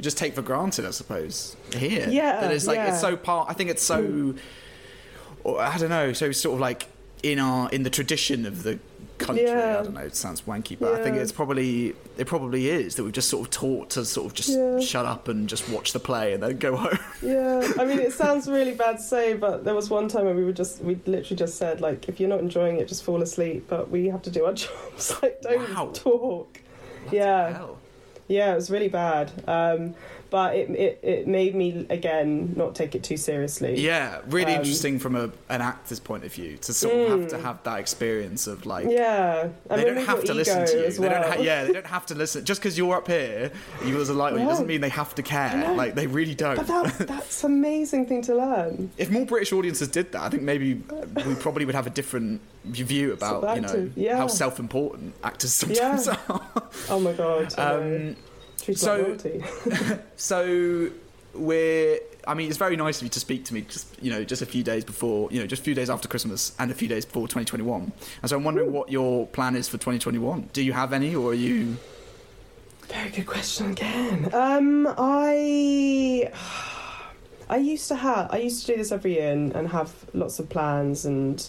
[0.00, 2.06] just take for granted i suppose here.
[2.08, 2.88] Yeah that it's like yeah.
[2.90, 4.34] it's so part i think it's so
[5.42, 6.88] or, i don't know so sort of like
[7.22, 8.78] in our in the tradition of the
[9.26, 9.44] country.
[9.46, 9.78] Yeah.
[9.80, 10.00] I don't know.
[10.00, 10.98] It sounds wanky, but yeah.
[10.98, 14.26] I think it's probably it probably is that we've just sort of taught to sort
[14.26, 14.80] of just yeah.
[14.80, 16.98] shut up and just watch the play and then go home.
[17.22, 20.34] Yeah, I mean, it sounds really bad to say, but there was one time where
[20.34, 23.22] we were just we literally just said like, if you're not enjoying it, just fall
[23.22, 23.66] asleep.
[23.68, 25.20] But we have to do our jobs.
[25.22, 25.90] like, don't wow.
[25.92, 26.60] talk.
[27.04, 27.66] What yeah.
[28.28, 29.30] Yeah, it was really bad.
[29.46, 29.94] Um,
[30.30, 33.80] but it, it, it made me again not take it too seriously.
[33.80, 37.28] Yeah, really um, interesting from a, an actor's point of view to sort of have
[37.30, 37.42] to mm.
[37.42, 40.90] have that experience of like yeah, they don't have to listen to you.
[40.90, 41.22] They well.
[41.22, 43.50] don't ha- yeah, they don't have to listen just because you're up here.
[43.84, 44.46] You as a light no.
[44.46, 45.74] doesn't mean they have to care.
[45.74, 46.56] Like they really don't.
[46.56, 48.90] But that, that's amazing thing to learn.
[48.96, 52.40] If more British audiences did that, I think maybe we probably would have a different
[52.64, 54.16] view about you know yeah.
[54.16, 56.18] how self-important actors sometimes yeah.
[56.28, 56.62] are.
[56.88, 57.54] Oh my god.
[57.58, 58.16] Um,
[58.74, 59.16] so,
[60.16, 60.90] so
[61.34, 62.00] we're.
[62.26, 63.62] I mean, it's very nice of you to speak to me.
[63.62, 66.08] Just you know, just a few days before, you know, just a few days after
[66.08, 67.92] Christmas and a few days before 2021.
[68.22, 68.72] And so I'm wondering Ooh.
[68.72, 70.50] what your plan is for 2021.
[70.52, 71.76] Do you have any, or are you?
[72.88, 74.30] Very good question again.
[74.32, 76.32] Um, I.
[77.48, 78.28] I used to have.
[78.32, 81.48] I used to do this every year and, and have lots of plans and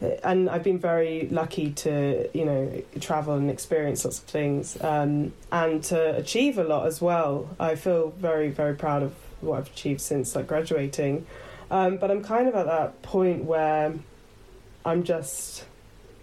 [0.00, 5.32] and I've been very lucky to you know travel and experience lots of things um,
[5.50, 7.48] and to achieve a lot as well.
[7.58, 11.26] I feel very very proud of what I've achieved since like graduating,
[11.70, 13.94] um, but I'm kind of at that point where
[14.84, 15.64] I'm just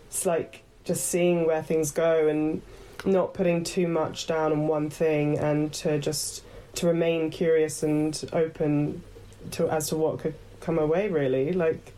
[0.07, 2.61] it's like just seeing where things go and
[3.05, 6.43] not putting too much down on one thing and to just
[6.75, 9.03] to remain curious and open
[9.51, 11.92] to as to what could come away really like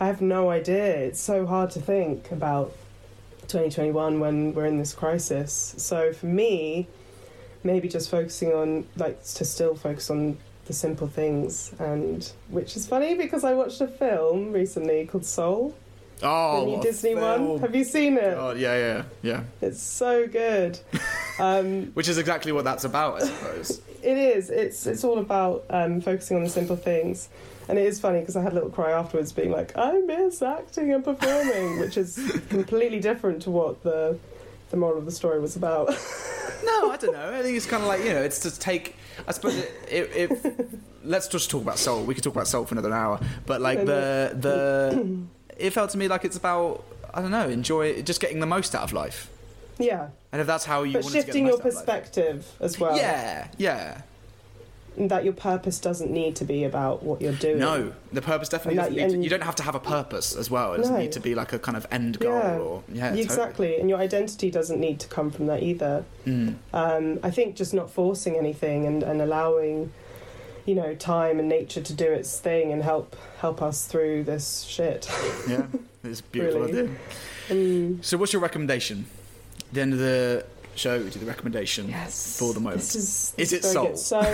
[0.00, 0.96] I have no idea.
[0.96, 2.72] It's so hard to think about
[3.48, 5.74] 2021 when we're in this crisis.
[5.76, 6.86] So for me,
[7.64, 12.86] maybe just focusing on like to still focus on the simple things and which is
[12.86, 15.74] funny because I watched a film recently called Soul.
[16.22, 17.48] Oh, the new Disney film.
[17.48, 17.60] one.
[17.60, 18.36] Have you seen it?
[18.36, 19.42] Oh yeah, yeah, yeah.
[19.60, 20.78] It's so good.
[21.40, 23.80] Um, Which is exactly what that's about, I suppose.
[24.02, 24.50] it is.
[24.50, 27.28] It's it's all about um, focusing on the simple things.
[27.68, 30.00] And it is funny because I had a little cry afterwards, being like, oh, "I
[30.00, 34.18] miss acting and performing," which is completely different to what the
[34.70, 35.88] the moral of the story was about.
[36.64, 37.32] no, I don't know.
[37.32, 38.96] I think it's kind of like you know, it's to take.
[39.26, 40.68] I suppose it, it, it,
[41.04, 42.04] let's just talk about soul.
[42.04, 45.26] We could talk about soul for another hour, but like the the
[45.58, 48.74] it felt to me like it's about I don't know, enjoy just getting the most
[48.74, 49.30] out of life.
[49.78, 50.08] Yeah.
[50.32, 52.96] And if that's how you but shifting your perspective as well.
[52.96, 54.02] Yeah, yeah
[55.06, 57.60] that your purpose doesn't need to be about what you're doing.
[57.60, 60.50] No, the purpose definitely doesn't need to, You don't have to have a purpose as
[60.50, 60.74] well.
[60.74, 61.00] It doesn't no.
[61.00, 62.58] need to be like a kind of end goal yeah.
[62.58, 63.68] or yeah, exactly.
[63.68, 63.80] Totally.
[63.80, 66.04] And your identity doesn't need to come from that either.
[66.26, 66.56] Mm.
[66.72, 69.92] Um, I think just not forcing anything and, and allowing,
[70.66, 74.62] you know, time and nature to do its thing and help help us through this
[74.62, 75.08] shit.
[75.48, 75.66] yeah,
[76.02, 76.62] it's beautiful.
[76.62, 76.90] really.
[77.48, 78.04] Mm.
[78.04, 79.06] So, what's your recommendation?
[79.72, 80.44] the end of the
[80.78, 82.38] show to the recommendation yes.
[82.38, 82.80] for the moment.
[82.80, 83.96] This is, is it Soul?
[83.96, 84.20] So,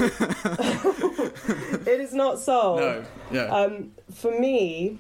[1.87, 2.79] it is not Soul.
[2.79, 3.05] No.
[3.33, 3.45] Yeah.
[3.45, 4.99] Um, for me,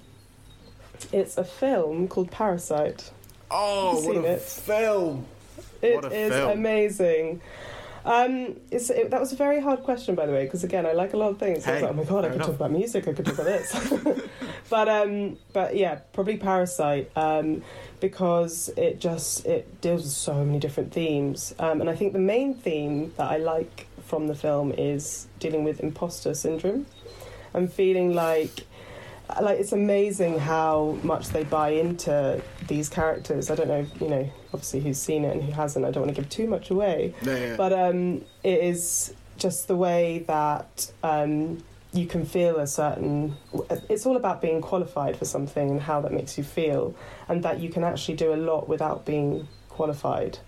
[1.12, 3.10] it's a film called Parasite.
[3.50, 4.40] Oh, what a it?
[4.40, 5.26] film!
[5.82, 6.50] It what a is film.
[6.50, 7.40] amazing.
[8.04, 11.14] Um, it, that was a very hard question, by the way, because again, I like
[11.14, 11.64] a lot of things.
[11.64, 12.46] Hey, I was like, oh my god, I could enough.
[12.48, 14.28] talk about music, I could talk about this.
[14.70, 17.10] but um, but yeah, probably Parasite.
[17.16, 17.62] Um,
[18.04, 21.54] because it just it deals with so many different themes.
[21.58, 25.64] Um, and i think the main theme that i like from the film is dealing
[25.64, 26.84] with imposter syndrome
[27.54, 28.66] and feeling like
[29.40, 33.50] like it's amazing how much they buy into these characters.
[33.50, 35.86] I don't know you know obviously who's seen it and who hasn't.
[35.86, 37.14] I don't want to give too much away.
[37.22, 37.56] Yeah, yeah.
[37.56, 41.64] but um, it is just the way that um,
[41.94, 43.36] you can feel a certain.
[43.88, 46.94] It's all about being qualified for something and how that makes you feel,
[47.28, 50.38] and that you can actually do a lot without being qualified.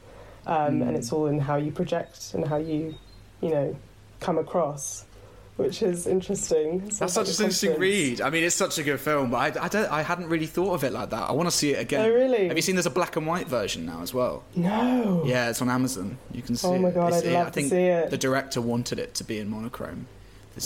[0.47, 0.89] Um, Mm.
[0.89, 2.95] And it's all in how you project and how you,
[3.41, 3.77] you know,
[4.21, 5.05] come across,
[5.57, 6.83] which is interesting.
[6.87, 8.21] It's That's such an interesting read.
[8.21, 10.73] I mean, it's such a good film, but I, I, don't, I hadn't really thought
[10.75, 11.29] of it like that.
[11.29, 12.05] I want to see it again.
[12.09, 12.47] Oh, really?
[12.47, 14.45] Have you seen there's a black and white version now as well?
[14.55, 15.23] No.
[15.27, 16.17] Yeah, it's on Amazon.
[16.33, 18.11] You can see Oh my God, It's- I'd yeah, love I to think see it.
[18.11, 20.07] The director wanted it to be in monochrome.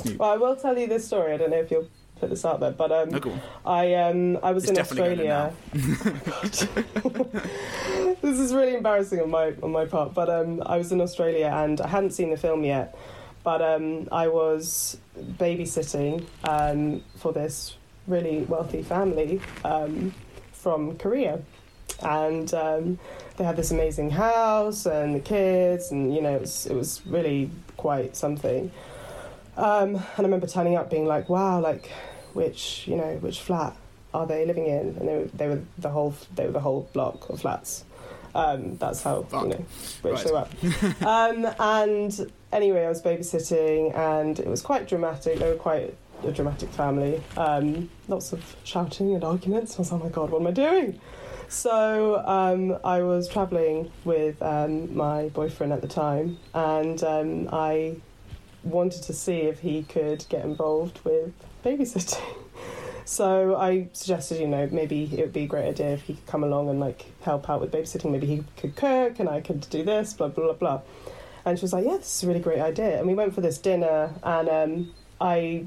[0.04, 0.16] New.
[0.16, 1.32] Well, I will tell you this story.
[1.32, 1.88] I don't know if you'll
[2.20, 3.40] put this out there, but um, go on.
[3.66, 5.52] I um I was It's in Australia.
[8.22, 11.50] this is really embarrassing on my on my part, but um I was in Australia
[11.52, 12.96] and I hadn't seen the film yet,
[13.42, 17.76] but um I was babysitting um for this
[18.06, 20.14] really wealthy family um
[20.52, 21.40] from Korea,
[22.02, 22.98] and um
[23.38, 27.00] they had this amazing house and the kids and you know it was it was
[27.06, 28.70] really quite something.
[29.56, 31.90] Um, and I remember turning up being like, wow, like
[32.32, 33.76] which you know which flat
[34.14, 34.96] are they living in?
[34.98, 37.84] And they were, they were the whole they were the whole block of flats.
[38.34, 39.42] Um, that's how Fuck.
[39.42, 39.64] you know
[40.04, 40.24] rich Right.
[40.24, 40.94] they were.
[41.06, 45.38] um, and anyway, I was babysitting, and it was quite dramatic.
[45.38, 45.94] They were quite
[46.24, 47.20] a dramatic family.
[47.36, 49.76] Um, lots of shouting and arguments.
[49.76, 51.00] I was, oh my god, what am I doing?
[51.48, 57.96] So um, I was travelling with um, my boyfriend at the time, and um, I
[58.64, 61.32] wanted to see if he could get involved with
[61.64, 62.22] babysitting.
[63.10, 66.26] So I suggested, you know, maybe it would be a great idea if he could
[66.26, 68.12] come along and like help out with babysitting.
[68.12, 70.80] Maybe he could cook and I could do this, blah blah blah blah.
[71.44, 73.40] And she was like, "Yeah, this is a really great idea." And we went for
[73.40, 75.66] this dinner, and um, I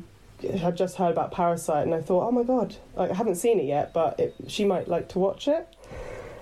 [0.57, 3.59] had just heard about Parasite, and I thought, "Oh my god, like, I haven't seen
[3.59, 5.67] it yet, but it, she might like to watch it."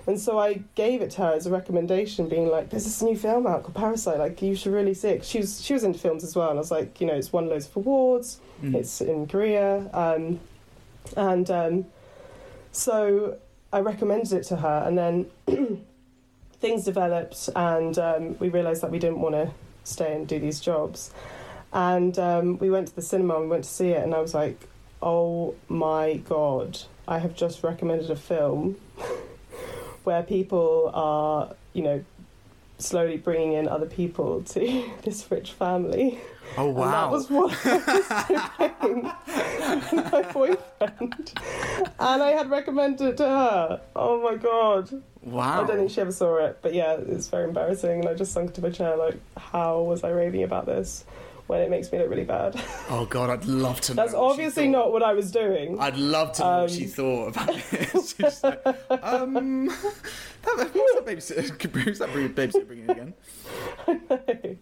[0.06, 3.16] And so I gave it to her as a recommendation, being like, "There's this new
[3.16, 4.18] film out called Parasite.
[4.18, 6.58] Like, you should really see it." She was she was into films as well, and
[6.58, 8.40] I was like, "You know, it's won loads of awards.
[8.62, 8.74] Mm.
[8.74, 10.40] It's in Korea, um,
[11.16, 11.86] and um,
[12.72, 13.38] so
[13.72, 15.30] I recommended it to her, and then
[16.60, 19.50] things developed, and um, we realised that we didn't want to
[19.84, 21.12] stay and do these jobs,
[21.72, 24.20] and um, we went to the cinema and we went to see it, and I
[24.20, 24.68] was like,
[25.00, 28.76] "Oh my god, I have just recommended a film
[30.04, 32.04] where people are, you know."
[32.78, 36.18] Slowly bringing in other people to this rich family.
[36.56, 37.76] Oh And that was what I
[38.58, 41.32] was doing my boyfriend.
[41.98, 43.80] And I had recommended it to her.
[43.96, 44.90] Oh my god.
[45.22, 45.62] wow!
[45.62, 48.00] I don't think she ever saw it, but yeah, it's very embarrassing.
[48.00, 51.04] And I just sunk into my chair like, how was I raving about this
[51.46, 52.60] when it makes me look really bad?
[52.88, 53.94] Oh god, I'd love to.
[53.94, 55.78] know That's obviously not what I was doing.
[55.80, 57.90] I'd love to know what she Um, thought about it.
[58.16, 61.72] She's like, um, that, who's that babysitter?
[61.84, 63.14] Who's that babysitter bringing in again?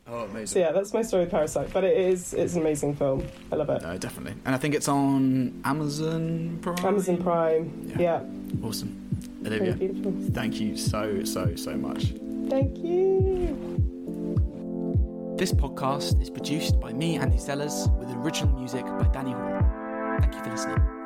[0.06, 0.46] Oh, amazing.
[0.46, 1.72] so yeah, that's my story with Parasite.
[1.72, 3.26] But it is it's an amazing film.
[3.52, 3.82] I love it.
[3.82, 4.34] No, definitely.
[4.44, 6.84] And I think it's on Amazon Prime.
[6.84, 7.92] Amazon Prime.
[7.98, 8.20] Yeah.
[8.22, 8.66] Yeah.
[8.66, 8.96] Awesome.
[9.46, 9.74] Olivia,
[10.32, 12.12] thank you so, so, so much.
[12.50, 13.89] Thank you.
[15.40, 19.58] This podcast is produced by me, Andy Sellers, with original music by Danny Hall.
[20.20, 20.99] Thank you for listening.